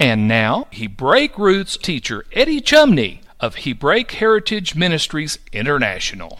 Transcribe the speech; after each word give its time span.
And 0.00 0.28
now, 0.28 0.68
Hebraic 0.70 1.36
roots 1.36 1.76
teacher 1.76 2.24
Eddie 2.32 2.60
Chumney 2.60 3.20
of 3.40 3.56
Hebraic 3.64 4.12
Heritage 4.12 4.76
Ministries 4.76 5.40
International. 5.52 6.38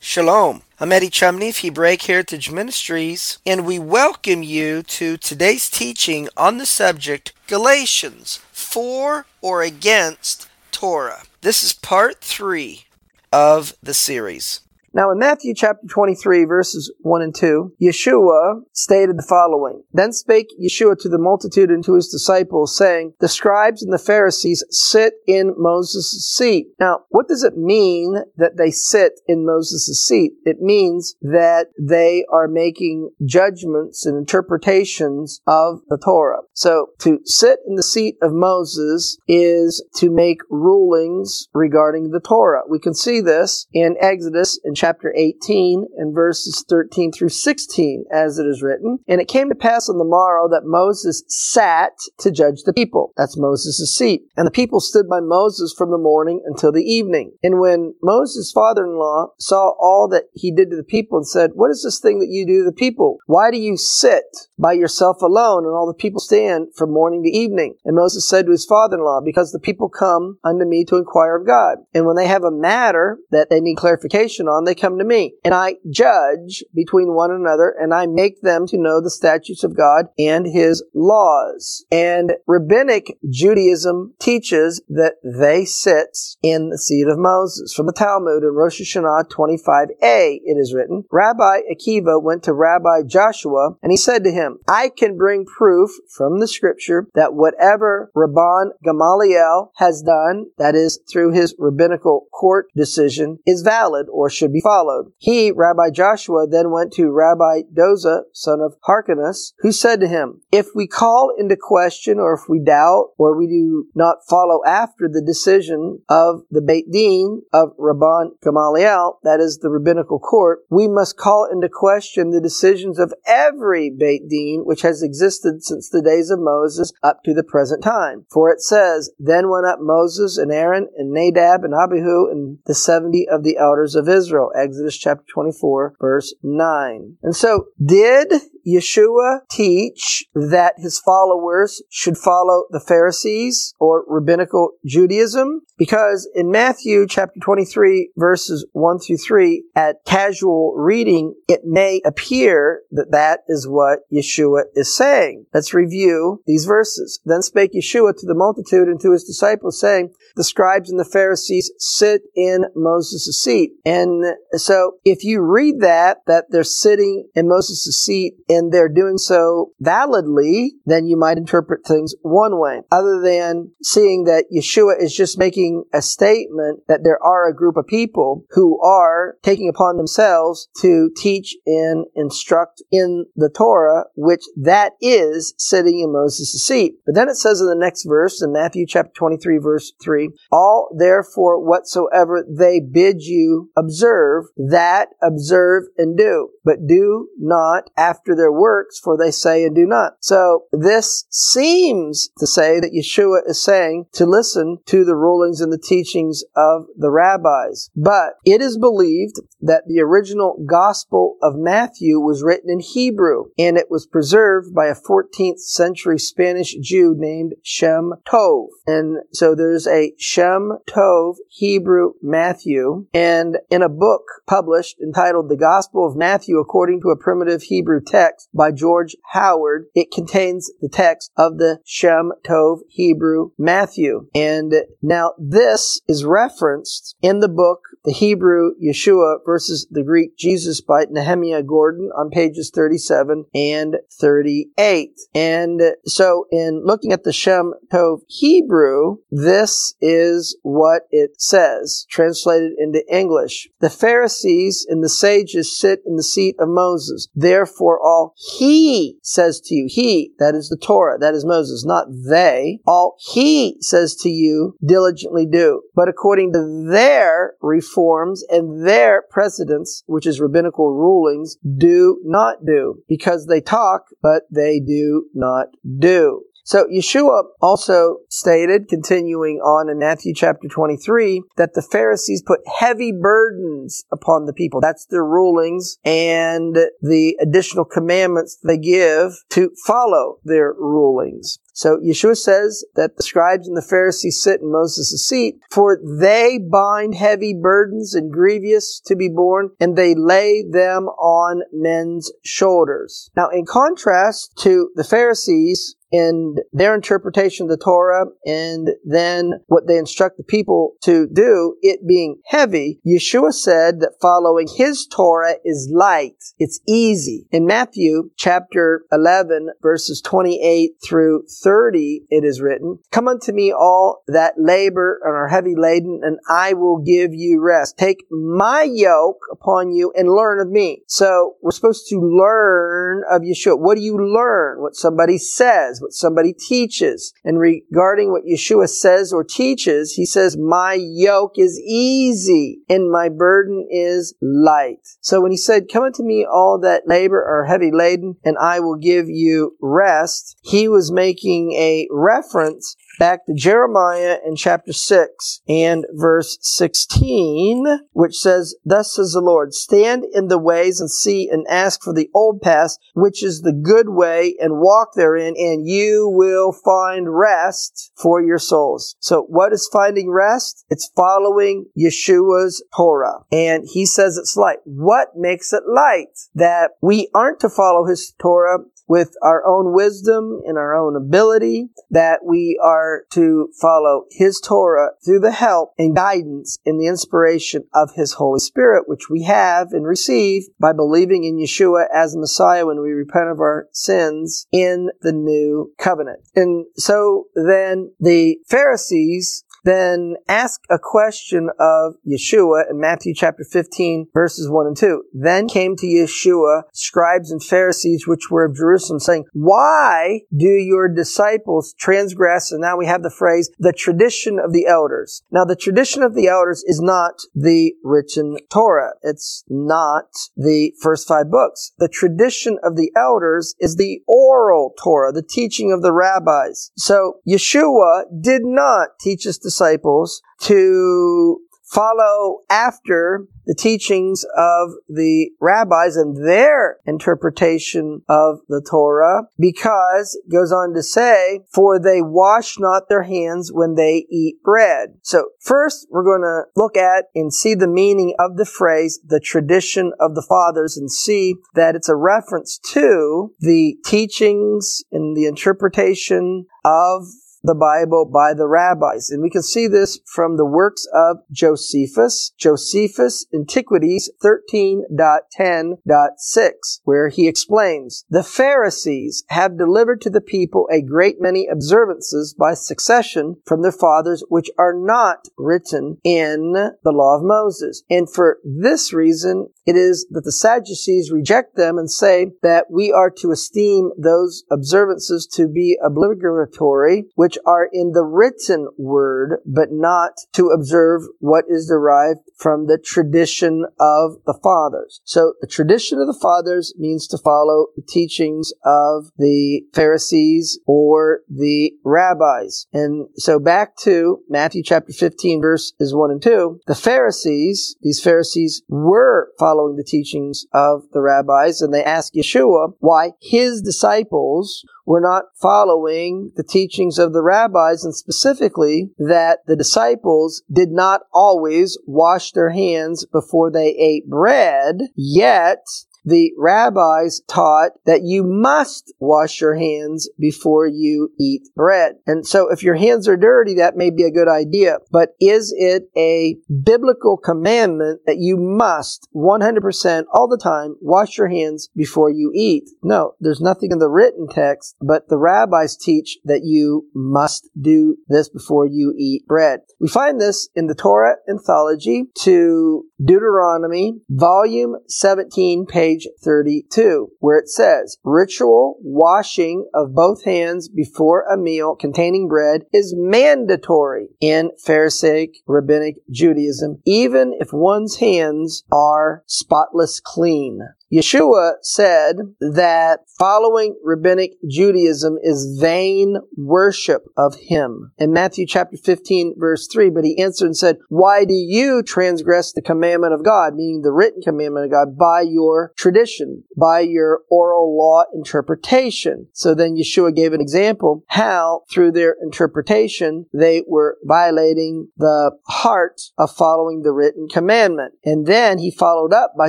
Shalom. 0.00 0.62
I'm 0.80 0.90
Eddie 0.90 1.08
Chumney 1.08 1.50
of 1.50 1.58
Hebraic 1.58 2.02
Heritage 2.02 2.50
Ministries, 2.50 3.38
and 3.46 3.64
we 3.64 3.78
welcome 3.78 4.42
you 4.42 4.82
to 4.82 5.16
today's 5.18 5.70
teaching 5.70 6.28
on 6.36 6.58
the 6.58 6.66
subject 6.66 7.32
Galatians 7.46 8.40
for 8.50 9.26
or 9.40 9.62
against 9.62 10.48
Torah. 10.72 11.22
This 11.42 11.62
is 11.62 11.72
part 11.72 12.20
three 12.20 12.86
of 13.32 13.76
the 13.80 13.94
series. 13.94 14.62
Now, 14.96 15.10
in 15.10 15.18
Matthew 15.18 15.52
chapter 15.54 15.86
23, 15.86 16.46
verses 16.46 16.90
1 17.00 17.20
and 17.20 17.34
2, 17.34 17.74
Yeshua 17.82 18.62
stated 18.72 19.18
the 19.18 19.26
following 19.28 19.82
Then 19.92 20.10
spake 20.14 20.48
Yeshua 20.58 20.98
to 21.00 21.10
the 21.10 21.18
multitude 21.18 21.70
and 21.70 21.84
to 21.84 21.96
his 21.96 22.08
disciples, 22.08 22.74
saying, 22.74 23.12
The 23.20 23.28
scribes 23.28 23.82
and 23.82 23.92
the 23.92 23.98
Pharisees 23.98 24.64
sit 24.70 25.12
in 25.26 25.52
Moses' 25.58 26.26
seat. 26.34 26.68
Now, 26.80 27.00
what 27.10 27.28
does 27.28 27.42
it 27.42 27.58
mean 27.58 28.14
that 28.38 28.56
they 28.56 28.70
sit 28.70 29.20
in 29.28 29.44
Moses' 29.44 30.02
seat? 30.02 30.32
It 30.46 30.62
means 30.62 31.14
that 31.20 31.66
they 31.78 32.24
are 32.32 32.48
making 32.48 33.10
judgments 33.22 34.06
and 34.06 34.16
interpretations 34.16 35.42
of 35.46 35.80
the 35.90 35.98
Torah. 35.98 36.40
So, 36.54 36.86
to 37.00 37.20
sit 37.26 37.58
in 37.68 37.74
the 37.74 37.82
seat 37.82 38.16
of 38.22 38.32
Moses 38.32 39.18
is 39.28 39.84
to 39.96 40.08
make 40.08 40.38
rulings 40.48 41.48
regarding 41.52 42.12
the 42.12 42.20
Torah. 42.20 42.62
We 42.66 42.78
can 42.78 42.94
see 42.94 43.20
this 43.20 43.66
in 43.74 43.96
Exodus 44.00 44.58
in 44.64 44.74
chapter 44.74 44.85
chapter 44.86 45.12
18 45.16 45.84
and 45.96 46.14
verses 46.14 46.64
13 46.68 47.10
through 47.10 47.28
16, 47.28 48.04
as 48.12 48.38
it 48.38 48.46
is 48.46 48.62
written. 48.62 48.98
And 49.08 49.20
it 49.20 49.26
came 49.26 49.48
to 49.48 49.56
pass 49.56 49.88
on 49.88 49.98
the 49.98 50.04
morrow 50.04 50.48
that 50.48 50.62
Moses 50.64 51.24
sat 51.26 51.92
to 52.20 52.30
judge 52.30 52.62
the 52.64 52.72
people. 52.72 53.12
That's 53.16 53.36
Moses' 53.36 53.96
seat. 53.96 54.22
And 54.36 54.46
the 54.46 54.52
people 54.52 54.78
stood 54.78 55.08
by 55.08 55.18
Moses 55.20 55.74
from 55.76 55.90
the 55.90 55.98
morning 55.98 56.40
until 56.46 56.70
the 56.70 56.84
evening. 56.84 57.32
And 57.42 57.58
when 57.58 57.94
Moses' 58.00 58.52
father-in-law 58.52 59.32
saw 59.40 59.72
all 59.80 60.08
that 60.12 60.24
he 60.34 60.54
did 60.54 60.70
to 60.70 60.76
the 60.76 60.84
people 60.84 61.18
and 61.18 61.26
said, 61.26 61.50
What 61.54 61.72
is 61.72 61.82
this 61.82 61.98
thing 61.98 62.20
that 62.20 62.30
you 62.30 62.46
do 62.46 62.60
to 62.60 62.70
the 62.70 62.76
people? 62.76 63.18
Why 63.26 63.50
do 63.50 63.58
you 63.58 63.76
sit 63.76 64.24
by 64.56 64.74
yourself 64.74 65.20
alone 65.20 65.64
and 65.64 65.74
all 65.74 65.88
the 65.88 66.00
people 66.00 66.20
stand 66.20 66.68
from 66.76 66.92
morning 66.92 67.24
to 67.24 67.36
evening? 67.36 67.74
And 67.84 67.96
Moses 67.96 68.28
said 68.28 68.46
to 68.46 68.52
his 68.52 68.64
father-in-law, 68.64 69.22
Because 69.24 69.50
the 69.50 69.58
people 69.58 69.88
come 69.88 70.38
unto 70.44 70.64
me 70.64 70.84
to 70.84 70.96
inquire 70.96 71.36
of 71.36 71.46
God. 71.46 71.78
And 71.92 72.06
when 72.06 72.14
they 72.14 72.28
have 72.28 72.44
a 72.44 72.52
matter 72.52 73.18
that 73.32 73.50
they 73.50 73.60
need 73.60 73.78
clarification 73.78 74.46
on, 74.46 74.64
they 74.66 74.74
come 74.74 74.98
to 74.98 75.04
me, 75.04 75.34
and 75.44 75.54
I 75.54 75.76
judge 75.90 76.64
between 76.74 77.14
one 77.14 77.30
another, 77.30 77.74
and 77.78 77.94
I 77.94 78.06
make 78.06 78.42
them 78.42 78.66
to 78.68 78.78
know 78.78 79.00
the 79.00 79.10
statutes 79.10 79.64
of 79.64 79.76
God 79.76 80.06
and 80.18 80.46
his 80.46 80.82
laws. 80.94 81.84
And 81.90 82.34
rabbinic 82.46 83.18
Judaism 83.28 84.14
teaches 84.18 84.82
that 84.88 85.14
they 85.24 85.64
sit 85.64 86.16
in 86.42 86.70
the 86.70 86.78
seat 86.78 87.06
of 87.08 87.18
Moses. 87.18 87.72
From 87.74 87.86
the 87.86 87.92
Talmud 87.92 88.42
in 88.42 88.50
Rosh 88.50 88.80
Hashanah 88.80 89.28
25a, 89.30 90.40
it 90.44 90.58
is 90.58 90.74
written, 90.74 91.04
Rabbi 91.10 91.60
Akiva 91.72 92.22
went 92.22 92.42
to 92.44 92.52
Rabbi 92.52 93.02
Joshua, 93.06 93.76
and 93.82 93.92
he 93.92 93.96
said 93.96 94.24
to 94.24 94.30
him, 94.30 94.58
I 94.68 94.90
can 94.94 95.16
bring 95.16 95.46
proof 95.46 95.90
from 96.16 96.40
the 96.40 96.48
scripture 96.48 97.08
that 97.14 97.34
whatever 97.34 98.10
Rabban 98.16 98.70
Gamaliel 98.84 99.72
has 99.76 100.02
done, 100.02 100.46
that 100.58 100.74
is 100.74 100.98
through 101.10 101.32
his 101.32 101.54
rabbinical 101.58 102.26
court 102.32 102.66
decision, 102.76 103.38
is 103.46 103.62
valid 103.62 104.06
or 104.10 104.28
should 104.28 104.52
be 104.52 104.55
followed. 104.60 105.12
He, 105.18 105.50
Rabbi 105.50 105.90
Joshua, 105.90 106.46
then 106.48 106.70
went 106.70 106.92
to 106.94 107.10
Rabbi 107.10 107.62
Dosa, 107.74 108.22
son 108.32 108.60
of 108.60 108.76
Hyrcanus, 108.86 109.52
who 109.60 109.72
said 109.72 110.00
to 110.00 110.08
him, 110.08 110.40
If 110.52 110.68
we 110.74 110.86
call 110.86 111.32
into 111.36 111.56
question, 111.56 112.18
or 112.18 112.34
if 112.34 112.48
we 112.48 112.60
doubt, 112.60 113.10
or 113.18 113.36
we 113.36 113.46
do 113.46 113.86
not 113.94 114.18
follow 114.28 114.60
after 114.64 115.08
the 115.08 115.22
decision 115.22 116.02
of 116.08 116.42
the 116.50 116.62
Beit 116.62 116.90
Din 116.90 117.42
of 117.52 117.76
Rabban 117.78 118.30
Gamaliel, 118.42 119.18
that 119.22 119.40
is 119.40 119.58
the 119.58 119.70
rabbinical 119.70 120.18
court, 120.18 120.60
we 120.70 120.88
must 120.88 121.16
call 121.16 121.48
into 121.50 121.68
question 121.68 122.30
the 122.30 122.40
decisions 122.40 122.98
of 122.98 123.12
every 123.26 123.90
Beit 123.90 124.28
Din 124.28 124.62
which 124.64 124.82
has 124.82 125.02
existed 125.02 125.62
since 125.62 125.88
the 125.88 126.02
days 126.02 126.30
of 126.30 126.40
Moses 126.40 126.92
up 127.02 127.22
to 127.24 127.34
the 127.34 127.44
present 127.44 127.82
time. 127.82 128.26
For 128.30 128.50
it 128.50 128.60
says, 128.60 129.10
Then 129.18 129.50
went 129.50 129.66
up 129.66 129.78
Moses 129.80 130.38
and 130.38 130.52
Aaron 130.52 130.88
and 130.96 131.12
Nadab 131.12 131.64
and 131.64 131.74
Abihu 131.74 132.30
and 132.30 132.58
the 132.66 132.74
seventy 132.74 133.28
of 133.28 133.42
the 133.42 133.58
elders 133.58 133.94
of 133.94 134.08
Israel. 134.08 134.45
Exodus 134.54 134.96
chapter 134.96 135.24
24, 135.32 135.94
verse 136.00 136.34
9. 136.42 137.16
And 137.22 137.34
so, 137.34 137.66
did 137.84 138.32
Yeshua 138.66 139.40
teach 139.50 140.24
that 140.34 140.74
his 140.78 140.98
followers 141.00 141.82
should 141.90 142.18
follow 142.18 142.64
the 142.70 142.80
Pharisees 142.80 143.74
or 143.78 144.04
rabbinical 144.08 144.72
Judaism? 144.84 145.62
Because 145.78 146.28
in 146.34 146.50
Matthew 146.50 147.06
chapter 147.06 147.38
23 147.40 148.10
verses 148.16 148.66
1 148.72 148.98
through 148.98 149.18
3, 149.18 149.64
at 149.74 149.96
casual 150.06 150.74
reading, 150.76 151.34
it 151.48 151.60
may 151.64 152.00
appear 152.04 152.82
that 152.90 153.10
that 153.12 153.40
is 153.48 153.68
what 153.68 154.00
Yeshua 154.12 154.62
is 154.74 154.94
saying. 154.94 155.46
Let's 155.52 155.74
review 155.74 156.42
these 156.46 156.64
verses. 156.64 157.20
Then 157.24 157.42
spake 157.42 157.72
Yeshua 157.74 158.16
to 158.18 158.26
the 158.26 158.34
multitude 158.34 158.88
and 158.88 159.00
to 159.00 159.12
his 159.12 159.24
disciples 159.24 159.80
saying, 159.80 160.12
the 160.36 160.44
scribes 160.44 160.90
and 160.90 160.98
the 160.98 161.04
Pharisees 161.04 161.72
sit 161.78 162.22
in 162.34 162.64
Moses' 162.74 163.42
seat. 163.42 163.72
And 163.84 164.24
so 164.52 164.92
if 165.04 165.24
you 165.24 165.40
read 165.40 165.80
that, 165.80 166.18
that 166.26 166.46
they're 166.50 166.64
sitting 166.64 167.28
in 167.34 167.48
Moses' 167.48 168.02
seat 168.02 168.34
and 168.56 168.72
they're 168.72 168.88
doing 168.88 169.18
so 169.18 169.72
validly, 169.80 170.74
then 170.84 171.06
you 171.06 171.16
might 171.16 171.36
interpret 171.36 171.86
things 171.86 172.14
one 172.22 172.58
way. 172.58 172.80
Other 172.90 173.20
than 173.20 173.72
seeing 173.82 174.24
that 174.24 174.46
Yeshua 174.54 175.00
is 175.00 175.14
just 175.14 175.38
making 175.38 175.84
a 175.92 176.02
statement 176.02 176.80
that 176.88 177.04
there 177.04 177.22
are 177.22 177.48
a 177.48 177.54
group 177.54 177.76
of 177.76 177.86
people 177.86 178.44
who 178.50 178.80
are 178.80 179.36
taking 179.42 179.68
upon 179.68 179.96
themselves 179.96 180.68
to 180.80 181.10
teach 181.16 181.56
and 181.66 182.06
instruct 182.14 182.82
in 182.90 183.26
the 183.36 183.50
Torah, 183.50 184.04
which 184.14 184.44
that 184.56 184.92
is 185.00 185.54
sitting 185.58 186.00
in 186.00 186.12
Moses' 186.12 186.64
seat. 186.64 186.94
But 187.04 187.14
then 187.14 187.28
it 187.28 187.36
says 187.36 187.60
in 187.60 187.66
the 187.66 187.74
next 187.74 188.04
verse, 188.04 188.42
in 188.42 188.52
Matthew 188.52 188.86
chapter 188.86 189.12
23 189.14 189.58
verse 189.58 189.92
3, 190.02 190.30
all 190.50 190.88
therefore 190.96 191.62
whatsoever 191.64 192.44
they 192.48 192.80
bid 192.80 193.22
you 193.22 193.70
observe, 193.76 194.44
that 194.56 195.08
observe 195.22 195.84
and 195.96 196.16
do. 196.16 196.50
But 196.64 196.86
do 196.86 197.28
not 197.38 197.90
after 197.96 198.34
their 198.34 198.45
works, 198.52 198.98
for 198.98 199.16
they 199.16 199.30
say 199.30 199.64
and 199.64 199.74
do 199.74 199.86
not. 199.86 200.14
So 200.20 200.64
this 200.72 201.26
seems 201.30 202.30
to 202.38 202.46
say 202.46 202.80
that 202.80 202.92
Yeshua 202.92 203.48
is 203.48 203.62
saying 203.62 204.06
to 204.12 204.26
listen 204.26 204.78
to 204.86 205.04
the 205.04 205.16
rulings 205.16 205.60
and 205.60 205.72
the 205.72 205.78
teachings 205.78 206.44
of 206.54 206.86
the 206.96 207.10
rabbis. 207.10 207.90
But 207.96 208.34
it 208.44 208.60
is 208.60 208.78
believed 208.78 209.40
that 209.60 209.84
the 209.86 210.00
original 210.00 210.62
Gospel 210.66 211.36
of 211.42 211.54
Matthew 211.56 212.20
was 212.20 212.42
written 212.42 212.70
in 212.70 212.80
Hebrew, 212.80 213.46
and 213.58 213.76
it 213.76 213.86
was 213.90 214.06
preserved 214.06 214.74
by 214.74 214.86
a 214.86 214.94
14th 214.94 215.58
century 215.60 216.18
Spanish 216.18 216.74
Jew 216.80 217.14
named 217.16 217.54
Shem 217.62 218.12
Tov. 218.26 218.68
And 218.86 219.18
so 219.32 219.54
there's 219.54 219.86
a 219.86 220.12
Shem 220.18 220.78
Tov 220.88 221.36
Hebrew 221.48 222.12
Matthew, 222.22 223.06
and 223.12 223.58
in 223.70 223.82
a 223.82 223.88
book 223.88 224.22
published 224.46 224.96
entitled 225.00 225.48
The 225.48 225.56
Gospel 225.56 226.06
of 226.06 226.16
Matthew 226.16 226.58
according 226.58 227.00
to 227.02 227.10
a 227.10 227.16
primitive 227.16 227.62
Hebrew 227.62 228.00
text, 228.04 228.25
text 228.26 228.48
by 228.54 228.72
George 228.72 229.16
Howard. 229.32 229.86
It 229.94 230.10
contains 230.10 230.70
the 230.80 230.88
text 230.88 231.30
of 231.36 231.58
the 231.58 231.78
Shem 231.84 232.32
Tov 232.46 232.80
Hebrew 232.88 233.50
Matthew. 233.58 234.28
And 234.34 234.74
now 235.02 235.32
this 235.38 236.00
is 236.08 236.24
referenced 236.24 237.16
in 237.22 237.40
the 237.40 237.48
book, 237.48 237.80
the 238.06 238.12
Hebrew 238.12 238.70
Yeshua 238.82 239.38
versus 239.44 239.86
the 239.90 240.04
Greek 240.04 240.38
Jesus 240.38 240.80
by 240.80 241.06
Nehemiah 241.10 241.64
Gordon 241.64 242.10
on 242.16 242.30
pages 242.30 242.70
37 242.72 243.46
and 243.52 243.96
38. 244.20 245.10
And 245.34 245.82
so 246.04 246.46
in 246.52 246.82
looking 246.84 247.12
at 247.12 247.24
the 247.24 247.32
Shem 247.32 247.74
Tov 247.92 248.20
Hebrew, 248.28 249.16
this 249.30 249.94
is 250.00 250.56
what 250.62 251.02
it 251.10 251.40
says, 251.40 252.06
translated 252.08 252.72
into 252.78 253.02
English. 253.12 253.68
The 253.80 253.90
Pharisees 253.90 254.86
and 254.88 255.02
the 255.02 255.08
sages 255.08 255.76
sit 255.76 256.00
in 256.06 256.14
the 256.14 256.22
seat 256.22 256.54
of 256.60 256.68
Moses. 256.68 257.26
Therefore, 257.34 257.98
all 258.00 258.34
he 258.56 259.18
says 259.22 259.60
to 259.62 259.74
you, 259.74 259.88
he, 259.90 260.32
that 260.38 260.54
is 260.54 260.68
the 260.68 260.76
Torah, 260.76 261.18
that 261.18 261.34
is 261.34 261.44
Moses, 261.44 261.84
not 261.84 262.06
they, 262.30 262.78
all 262.86 263.16
he 263.18 263.78
says 263.80 264.14
to 264.22 264.28
you, 264.28 264.76
diligently 264.86 265.44
do. 265.44 265.82
But 265.96 266.08
according 266.08 266.52
to 266.52 266.86
their 266.88 267.54
reforms 267.96 268.44
and 268.48 268.86
their 268.86 269.22
precedents, 269.30 270.02
which 270.06 270.26
is 270.26 270.40
rabbinical 270.40 270.92
rulings, 270.92 271.56
do 271.78 272.20
not 272.24 272.64
do. 272.66 273.02
Because 273.08 273.46
they 273.46 273.60
talk, 273.60 274.06
but 274.22 274.42
they 274.50 274.80
do 274.80 275.26
not 275.34 275.68
do. 275.98 276.42
So 276.66 276.84
Yeshua 276.92 277.44
also 277.62 278.16
stated, 278.28 278.88
continuing 278.88 279.58
on 279.58 279.88
in 279.88 280.00
Matthew 280.00 280.34
chapter 280.34 280.66
23, 280.66 281.40
that 281.56 281.74
the 281.74 281.80
Pharisees 281.80 282.42
put 282.44 282.58
heavy 282.66 283.12
burdens 283.12 284.04
upon 284.10 284.46
the 284.46 284.52
people. 284.52 284.80
That's 284.80 285.06
their 285.06 285.24
rulings 285.24 285.96
and 286.04 286.74
the 287.00 287.36
additional 287.40 287.84
commandments 287.84 288.58
they 288.66 288.78
give 288.78 289.44
to 289.50 289.70
follow 289.86 290.40
their 290.42 290.72
rulings. 290.72 291.60
So 291.72 291.98
Yeshua 291.98 292.36
says 292.36 292.84
that 292.96 293.16
the 293.16 293.22
scribes 293.22 293.68
and 293.68 293.76
the 293.76 293.82
Pharisees 293.82 294.42
sit 294.42 294.60
in 294.60 294.72
Moses' 294.72 295.24
seat, 295.24 295.60
for 295.70 296.00
they 296.02 296.58
bind 296.58 297.14
heavy 297.14 297.54
burdens 297.54 298.14
and 298.14 298.32
grievous 298.32 299.00
to 299.04 299.14
be 299.14 299.28
borne, 299.28 299.70
and 299.78 299.94
they 299.94 300.16
lay 300.16 300.64
them 300.68 301.04
on 301.04 301.62
men's 301.72 302.32
shoulders. 302.42 303.30
Now, 303.36 303.50
in 303.50 303.66
contrast 303.66 304.56
to 304.60 304.88
the 304.96 305.04
Pharisees, 305.04 305.96
in 306.16 306.56
their 306.72 306.94
interpretation 306.94 307.64
of 307.64 307.70
the 307.70 307.84
Torah 307.84 308.26
and 308.46 308.88
then 309.04 309.52
what 309.66 309.86
they 309.86 309.98
instruct 309.98 310.38
the 310.38 310.44
people 310.44 310.94
to 311.02 311.26
do, 311.32 311.76
it 311.82 312.06
being 312.06 312.40
heavy, 312.46 313.00
Yeshua 313.06 313.52
said 313.52 314.00
that 314.00 314.14
following 314.20 314.66
his 314.76 315.06
Torah 315.06 315.56
is 315.64 315.90
light. 315.92 316.42
It's 316.58 316.80
easy. 316.88 317.46
In 317.50 317.66
Matthew 317.66 318.30
chapter 318.36 319.04
11 319.12 319.70
verses 319.82 320.22
28 320.22 320.92
through 321.04 321.44
30, 321.62 322.22
it 322.30 322.44
is 322.44 322.60
written, 322.60 322.98
Come 323.10 323.28
unto 323.28 323.52
me 323.52 323.72
all 323.72 324.22
that 324.26 324.54
labor 324.56 325.20
and 325.22 325.34
are 325.34 325.48
heavy 325.48 325.74
laden, 325.76 326.20
and 326.22 326.38
I 326.48 326.72
will 326.72 326.98
give 326.98 327.34
you 327.34 327.62
rest. 327.62 327.98
Take 327.98 328.24
my 328.30 328.82
yoke 328.88 329.40
upon 329.52 329.90
you 329.90 330.12
and 330.16 330.28
learn 330.28 330.60
of 330.60 330.68
me. 330.68 331.02
So 331.08 331.56
we're 331.62 331.72
supposed 331.72 332.06
to 332.08 332.18
learn 332.18 333.22
of 333.30 333.42
Yeshua. 333.42 333.78
What 333.78 333.96
do 333.96 334.02
you 334.02 334.16
learn? 334.16 334.80
What 334.80 334.94
somebody 334.94 335.38
says, 335.38 336.00
what 336.06 336.12
somebody 336.12 336.52
teaches. 336.52 337.32
And 337.44 337.58
regarding 337.58 338.30
what 338.30 338.44
Yeshua 338.44 338.88
says 338.88 339.32
or 339.32 339.42
teaches, 339.42 340.12
he 340.12 340.24
says, 340.24 340.56
my 340.56 340.96
yoke 340.98 341.58
is 341.58 341.80
easy 341.80 342.78
and 342.88 343.10
my 343.10 343.28
burden 343.28 343.86
is 343.90 344.34
light. 344.40 345.00
So 345.20 345.40
when 345.40 345.50
he 345.50 345.56
said, 345.56 345.88
come 345.92 346.04
unto 346.04 346.22
me 346.22 346.46
all 346.50 346.78
that 346.80 347.08
labor 347.08 347.42
are 347.44 347.64
heavy 347.64 347.90
laden 347.92 348.36
and 348.44 348.56
I 348.58 348.80
will 348.80 348.96
give 348.96 349.28
you 349.28 349.76
rest, 349.82 350.56
he 350.62 350.88
was 350.88 351.10
making 351.10 351.72
a 351.72 352.06
reference 352.10 352.96
back 353.18 353.46
to 353.46 353.54
Jeremiah 353.54 354.38
in 354.46 354.56
chapter 354.56 354.92
6 354.92 355.62
and 355.68 356.04
verse 356.12 356.58
16, 356.60 358.00
which 358.12 358.36
says, 358.36 358.74
Thus 358.84 359.14
says 359.14 359.32
the 359.32 359.40
Lord, 359.40 359.74
stand 359.74 360.24
in 360.32 360.48
the 360.48 360.58
ways 360.58 361.00
and 361.00 361.10
see 361.10 361.48
and 361.48 361.66
ask 361.68 362.02
for 362.02 362.12
the 362.12 362.28
old 362.34 362.60
path, 362.60 362.96
which 363.14 363.42
is 363.42 363.62
the 363.62 363.72
good 363.72 364.08
way, 364.10 364.56
and 364.60 364.80
walk 364.80 365.14
therein, 365.14 365.54
and 365.56 365.86
you 365.86 366.28
will 366.28 366.72
find 366.72 367.36
rest 367.36 368.12
for 368.16 368.42
your 368.42 368.58
souls. 368.58 369.16
So 369.20 369.42
what 369.42 369.72
is 369.72 369.88
finding 369.92 370.30
rest? 370.30 370.84
It's 370.90 371.10
following 371.16 371.86
Yeshua's 371.98 372.84
Torah. 372.94 373.44
And 373.50 373.84
he 373.90 374.06
says 374.06 374.36
it's 374.36 374.56
light. 374.56 374.78
What 374.84 375.36
makes 375.36 375.72
it 375.72 375.82
light? 375.86 376.38
That 376.54 376.92
we 377.00 377.28
aren't 377.34 377.60
to 377.60 377.68
follow 377.68 378.06
his 378.06 378.32
Torah 378.40 378.78
with 379.08 379.34
our 379.42 379.66
own 379.66 379.92
wisdom 379.92 380.60
and 380.66 380.76
our 380.78 380.94
own 380.94 381.16
ability, 381.16 381.88
that 382.10 382.40
we 382.44 382.78
are 382.82 383.24
to 383.30 383.68
follow 383.80 384.24
His 384.30 384.60
Torah 384.60 385.10
through 385.24 385.40
the 385.40 385.52
help 385.52 385.92
and 385.98 386.14
guidance 386.14 386.78
and 386.84 387.00
the 387.00 387.06
inspiration 387.06 387.84
of 387.94 388.14
His 388.14 388.34
Holy 388.34 388.60
Spirit, 388.60 389.04
which 389.06 389.28
we 389.30 389.44
have 389.44 389.92
and 389.92 390.06
receive 390.06 390.64
by 390.80 390.92
believing 390.92 391.44
in 391.44 391.56
Yeshua 391.56 392.06
as 392.12 392.36
Messiah 392.36 392.86
when 392.86 393.00
we 393.00 393.10
repent 393.10 393.48
of 393.48 393.60
our 393.60 393.88
sins 393.92 394.66
in 394.72 395.10
the 395.20 395.32
new 395.32 395.92
covenant. 395.98 396.40
And 396.54 396.86
so 396.96 397.46
then 397.54 398.12
the 398.20 398.58
Pharisees 398.68 399.64
then 399.86 400.34
ask 400.48 400.82
a 400.90 400.98
question 400.98 401.70
of 401.78 402.16
Yeshua 402.28 402.90
in 402.90 403.00
Matthew 403.00 403.32
chapter 403.34 403.64
15 403.64 404.28
verses 404.34 404.68
1 404.68 404.86
and 404.88 404.96
2. 404.96 405.22
Then 405.32 405.68
came 405.68 405.94
to 405.96 406.06
Yeshua 406.06 406.82
scribes 406.92 407.52
and 407.52 407.62
Pharisees 407.62 408.26
which 408.26 408.50
were 408.50 408.64
of 408.64 408.74
Jerusalem 408.74 409.20
saying, 409.20 409.44
why 409.52 410.40
do 410.54 410.66
your 410.66 411.08
disciples 411.08 411.94
transgress? 411.98 412.72
And 412.72 412.80
now 412.80 412.96
we 412.96 413.06
have 413.06 413.22
the 413.22 413.30
phrase, 413.30 413.70
the 413.78 413.92
tradition 413.92 414.58
of 414.58 414.72
the 414.72 414.86
elders. 414.86 415.42
Now 415.52 415.64
the 415.64 415.76
tradition 415.76 416.24
of 416.24 416.34
the 416.34 416.48
elders 416.48 416.82
is 416.84 417.00
not 417.00 417.34
the 417.54 417.94
written 418.02 418.56
Torah. 418.68 419.12
It's 419.22 419.62
not 419.68 420.26
the 420.56 420.92
first 421.00 421.28
five 421.28 421.48
books. 421.48 421.92
The 421.98 422.08
tradition 422.08 422.78
of 422.82 422.96
the 422.96 423.12
elders 423.16 423.76
is 423.78 423.96
the 423.96 424.20
oral 424.26 424.94
Torah, 425.00 425.32
the 425.32 425.46
teaching 425.48 425.92
of 425.92 426.02
the 426.02 426.12
rabbis. 426.12 426.90
So 426.96 427.36
Yeshua 427.48 428.24
did 428.42 428.62
not 428.64 429.10
teach 429.20 429.44
his 429.44 429.58
disciples 429.76 430.42
to 430.62 431.58
follow 431.86 432.58
after 432.68 433.46
the 433.64 433.74
teachings 433.74 434.44
of 434.56 434.90
the 435.08 435.50
rabbis 435.60 436.16
and 436.16 436.36
their 436.46 436.98
interpretation 437.06 438.22
of 438.28 438.58
the 438.68 438.84
Torah 438.88 439.44
because 439.58 440.34
it 440.34 440.52
goes 440.52 440.72
on 440.72 440.94
to 440.94 441.02
say, 441.02 441.60
for 441.72 441.98
they 441.98 442.22
wash 442.22 442.78
not 442.78 443.08
their 443.08 443.22
hands 443.22 443.70
when 443.72 443.94
they 443.94 444.26
eat 444.30 444.62
bread. 444.62 445.14
So 445.22 445.50
first 445.60 446.06
we're 446.10 446.24
going 446.24 446.42
to 446.42 446.64
look 446.76 446.96
at 446.96 447.26
and 447.34 447.52
see 447.52 447.74
the 447.74 447.88
meaning 447.88 448.34
of 448.38 448.56
the 448.56 448.66
phrase, 448.66 449.20
the 449.24 449.40
tradition 449.40 450.12
of 450.20 450.34
the 450.34 450.46
fathers 450.48 450.96
and 450.96 451.10
see 451.10 451.56
that 451.74 451.94
it's 451.94 452.08
a 452.08 452.16
reference 452.16 452.78
to 452.92 453.52
the 453.60 453.96
teachings 454.04 455.04
and 455.12 455.36
the 455.36 455.46
interpretation 455.46 456.66
of 456.84 457.26
the 457.66 457.74
Bible 457.74 458.24
by 458.24 458.54
the 458.54 458.66
rabbis. 458.66 459.28
And 459.30 459.42
we 459.42 459.50
can 459.50 459.62
see 459.62 459.86
this 459.88 460.20
from 460.24 460.56
the 460.56 460.64
works 460.64 461.06
of 461.12 461.40
Josephus, 461.50 462.52
Josephus 462.56 463.44
Antiquities 463.52 464.30
13.10.6, 464.42 467.00
where 467.04 467.28
he 467.28 467.46
explains, 467.48 468.24
The 468.30 468.42
Pharisees 468.42 469.44
have 469.48 469.78
delivered 469.78 470.22
to 470.22 470.30
the 470.30 470.40
people 470.40 470.88
a 470.90 471.02
great 471.02 471.40
many 471.40 471.66
observances 471.66 472.54
by 472.54 472.72
succession 472.74 473.56
from 473.66 473.82
their 473.82 473.92
fathers, 473.92 474.42
which 474.48 474.70
are 474.78 474.94
not 474.94 475.48
written 475.58 476.16
in 476.24 476.72
the 476.72 477.12
law 477.12 477.36
of 477.36 477.42
Moses. 477.42 478.02
And 478.08 478.32
for 478.32 478.60
this 478.64 479.12
reason, 479.12 479.66
it 479.86 479.96
is 479.96 480.26
that 480.30 480.44
the 480.44 480.52
Sadducees 480.52 481.30
reject 481.30 481.76
them 481.76 481.98
and 481.98 482.10
say 482.10 482.52
that 482.62 482.86
we 482.90 483.12
are 483.12 483.30
to 483.38 483.52
esteem 483.52 484.10
those 484.18 484.64
observances 484.70 485.46
to 485.54 485.68
be 485.68 485.98
obligatory, 486.02 487.26
which 487.34 487.55
are 487.64 487.88
in 487.92 488.12
the 488.12 488.24
written 488.24 488.88
word, 488.98 489.60
but 489.64 489.88
not 489.90 490.32
to 490.54 490.68
observe 490.68 491.22
what 491.38 491.64
is 491.68 491.88
derived 491.88 492.40
from 492.56 492.86
the 492.86 492.98
tradition 492.98 493.84
of 494.00 494.36
the 494.46 494.58
fathers. 494.62 495.20
So 495.24 495.54
the 495.60 495.66
tradition 495.66 496.18
of 496.20 496.26
the 496.26 496.38
fathers 496.40 496.94
means 496.98 497.26
to 497.28 497.38
follow 497.38 497.86
the 497.96 498.02
teachings 498.02 498.72
of 498.84 499.30
the 499.38 499.82
Pharisees 499.94 500.78
or 500.86 501.40
the 501.48 501.92
rabbis. 502.04 502.86
And 502.92 503.28
so 503.36 503.58
back 503.58 503.96
to 503.98 504.40
Matthew 504.48 504.82
chapter 504.82 505.12
15 505.12 505.60
verses 505.60 506.14
1 506.14 506.30
and 506.30 506.42
2, 506.42 506.80
the 506.86 506.94
Pharisees, 506.94 507.96
these 508.02 508.20
Pharisees 508.20 508.82
were 508.88 509.50
following 509.58 509.96
the 509.96 510.04
teachings 510.04 510.66
of 510.72 511.02
the 511.12 511.20
rabbis 511.20 511.80
and 511.80 511.92
they 511.92 512.04
asked 512.04 512.34
Yeshua 512.34 512.92
why 513.00 513.32
his 513.40 513.82
disciples 513.82 514.84
were 515.06 515.20
not 515.20 515.44
following 515.54 516.52
the 516.56 516.64
teachings 516.64 517.18
of 517.18 517.32
the 517.32 517.42
rabbis 517.42 518.04
and 518.04 518.14
specifically 518.14 519.10
that 519.18 519.60
the 519.66 519.76
disciples 519.76 520.62
did 520.70 520.90
not 520.90 521.22
always 521.32 521.96
wash 522.06 522.52
their 522.52 522.70
hands 522.70 523.24
before 523.24 523.70
they 523.70 523.90
ate 523.90 524.28
bread, 524.28 524.96
yet 525.14 525.86
the 526.26 526.52
rabbis 526.58 527.40
taught 527.48 527.92
that 528.04 528.22
you 528.22 528.42
must 528.42 529.14
wash 529.20 529.60
your 529.60 529.76
hands 529.76 530.28
before 530.38 530.86
you 530.86 531.30
eat 531.38 531.62
bread. 531.76 532.16
And 532.26 532.44
so 532.46 532.70
if 532.70 532.82
your 532.82 532.96
hands 532.96 533.28
are 533.28 533.36
dirty, 533.36 533.74
that 533.74 533.96
may 533.96 534.10
be 534.10 534.24
a 534.24 534.30
good 534.30 534.48
idea. 534.48 534.98
But 535.10 535.30
is 535.40 535.72
it 535.76 536.10
a 536.16 536.56
biblical 536.82 537.36
commandment 537.36 538.22
that 538.26 538.38
you 538.38 538.56
must 538.56 539.28
100% 539.34 540.24
all 540.32 540.48
the 540.48 540.58
time 540.58 540.96
wash 541.00 541.38
your 541.38 541.48
hands 541.48 541.88
before 541.94 542.30
you 542.30 542.50
eat? 542.54 542.90
No, 543.02 543.34
there's 543.40 543.60
nothing 543.60 543.92
in 543.92 544.00
the 544.00 544.10
written 544.10 544.48
text, 544.50 544.96
but 545.00 545.28
the 545.28 545.38
rabbis 545.38 545.96
teach 545.96 546.38
that 546.44 546.62
you 546.64 547.06
must 547.14 547.70
do 547.80 548.16
this 548.28 548.48
before 548.48 548.86
you 548.86 549.14
eat 549.16 549.46
bread. 549.46 549.80
We 550.00 550.08
find 550.08 550.40
this 550.40 550.68
in 550.74 550.88
the 550.88 550.94
Torah 550.94 551.36
anthology 551.48 552.24
to 552.40 553.04
Deuteronomy, 553.24 554.14
volume 554.28 554.96
17, 555.06 555.86
page 555.86 556.15
32, 556.40 557.32
where 557.38 557.58
it 557.58 557.68
says, 557.68 558.18
ritual 558.24 558.96
washing 559.00 559.88
of 559.94 560.14
both 560.14 560.44
hands 560.44 560.88
before 560.88 561.42
a 561.42 561.56
meal 561.56 561.96
containing 561.96 562.48
bread 562.48 562.82
is 562.92 563.14
mandatory 563.16 564.28
in 564.40 564.70
Pharisaic 564.84 565.56
rabbinic 565.66 566.16
Judaism, 566.30 567.00
even 567.04 567.52
if 567.58 567.72
one's 567.72 568.16
hands 568.16 568.84
are 568.92 569.42
spotless 569.46 570.20
clean. 570.20 570.80
Yeshua 571.12 571.74
said 571.82 572.36
that 572.58 573.20
following 573.38 573.96
rabbinic 574.02 574.52
Judaism 574.68 575.36
is 575.40 575.78
vain 575.80 576.38
worship 576.56 577.26
of 577.36 577.54
him. 577.54 578.12
In 578.18 578.32
Matthew 578.32 578.66
chapter 578.66 578.96
15 578.96 579.54
verse 579.56 579.86
3, 579.92 580.10
but 580.10 580.24
he 580.24 580.40
answered 580.42 580.66
and 580.66 580.76
said, 580.76 580.96
why 581.08 581.44
do 581.44 581.54
you 581.54 582.02
transgress 582.02 582.72
the 582.72 582.82
commandment 582.82 583.34
of 583.34 583.44
God, 583.44 583.74
meaning 583.74 584.02
the 584.02 584.12
written 584.12 584.42
commandment 584.42 584.86
of 584.86 584.90
God, 584.90 585.16
by 585.16 585.42
your 585.42 585.92
tradition, 585.96 586.64
by 586.76 587.00
your 587.00 587.42
oral 587.50 587.96
law 587.96 588.24
interpretation? 588.34 589.46
So 589.52 589.74
then 589.74 589.96
Yeshua 589.96 590.34
gave 590.34 590.52
an 590.52 590.60
example 590.60 591.22
how 591.28 591.82
through 591.90 592.12
their 592.12 592.34
interpretation 592.42 593.46
they 593.54 593.84
were 593.86 594.18
violating 594.24 595.08
the 595.16 595.52
heart 595.68 596.20
of 596.36 596.50
following 596.50 597.02
the 597.02 597.12
written 597.12 597.46
commandment. 597.48 598.14
And 598.24 598.46
then 598.46 598.78
he 598.78 598.90
followed 598.90 599.32
up 599.32 599.52
by 599.56 599.68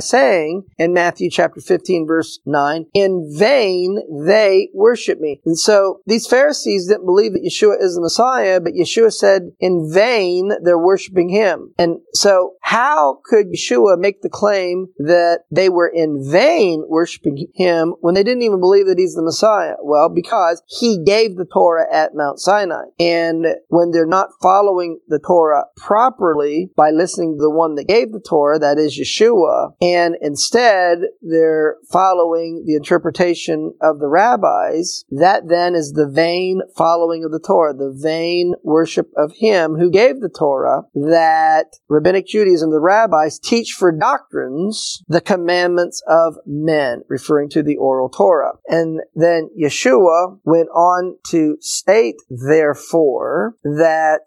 saying 0.00 0.64
in 0.78 0.92
Matthew 0.92 1.27
Matthew 1.28 1.44
chapter 1.44 1.60
15 1.60 2.06
verse 2.06 2.40
9, 2.46 2.86
in 2.94 3.30
vain 3.36 3.98
they 4.26 4.70
worship 4.74 5.20
me. 5.20 5.40
And 5.44 5.58
so 5.58 6.00
these 6.06 6.26
Pharisees 6.26 6.88
didn't 6.88 7.06
believe 7.06 7.32
that 7.32 7.44
Yeshua 7.44 7.80
is 7.80 7.94
the 7.94 8.00
Messiah, 8.00 8.60
but 8.60 8.72
Yeshua 8.72 9.12
said 9.12 9.50
in 9.60 9.90
vain 9.92 10.52
they're 10.62 10.78
worshiping 10.78 11.28
him. 11.28 11.74
And 11.78 11.98
so 12.14 12.54
how 12.62 13.20
could 13.24 13.46
Yeshua 13.48 13.98
make 13.98 14.22
the 14.22 14.28
claim 14.28 14.88
that 14.98 15.40
they 15.50 15.68
were 15.68 15.88
in 15.88 16.22
vain 16.30 16.84
worshiping 16.88 17.46
him 17.54 17.94
when 18.00 18.14
they 18.14 18.22
didn't 18.22 18.42
even 18.42 18.60
believe 18.60 18.86
that 18.86 18.98
he's 18.98 19.14
the 19.14 19.22
Messiah? 19.22 19.74
Well, 19.82 20.08
because 20.08 20.62
he 20.66 21.02
gave 21.02 21.36
the 21.36 21.46
Torah 21.46 21.86
at 21.90 22.14
Mount 22.14 22.40
Sinai. 22.40 22.84
And 22.98 23.46
when 23.68 23.90
they're 23.90 24.06
not 24.06 24.28
following 24.42 25.00
the 25.08 25.18
Torah 25.18 25.64
properly 25.76 26.70
by 26.76 26.90
listening 26.90 27.36
to 27.36 27.42
the 27.42 27.50
one 27.50 27.74
that 27.76 27.88
gave 27.88 28.12
the 28.12 28.20
Torah, 28.20 28.58
that 28.58 28.78
is 28.78 28.98
Yeshua, 28.98 29.72
and 29.80 30.16
instead 30.20 30.98
they're 31.22 31.76
following 31.90 32.64
the 32.66 32.74
interpretation 32.74 33.74
of 33.80 33.98
the 33.98 34.08
rabbis, 34.08 35.04
that 35.10 35.48
then 35.48 35.74
is 35.74 35.92
the 35.92 36.08
vain 36.08 36.60
following 36.76 37.24
of 37.24 37.32
the 37.32 37.40
Torah, 37.40 37.74
the 37.74 37.96
vain 37.96 38.54
worship 38.62 39.10
of 39.16 39.32
Him 39.36 39.76
who 39.76 39.90
gave 39.90 40.20
the 40.20 40.28
Torah 40.28 40.82
that 40.94 41.76
Rabbinic 41.88 42.26
Judaism, 42.26 42.70
the 42.70 42.80
rabbis, 42.80 43.38
teach 43.38 43.72
for 43.72 43.92
doctrines 43.92 45.02
the 45.08 45.20
commandments 45.20 46.02
of 46.06 46.36
men, 46.46 47.02
referring 47.08 47.48
to 47.50 47.62
the 47.62 47.76
oral 47.76 48.08
Torah. 48.08 48.52
And 48.66 49.00
then 49.14 49.50
Yeshua 49.60 50.38
went 50.44 50.68
on 50.68 51.16
to 51.30 51.56
state, 51.60 52.16
therefore, 52.28 53.54
that 53.62 54.20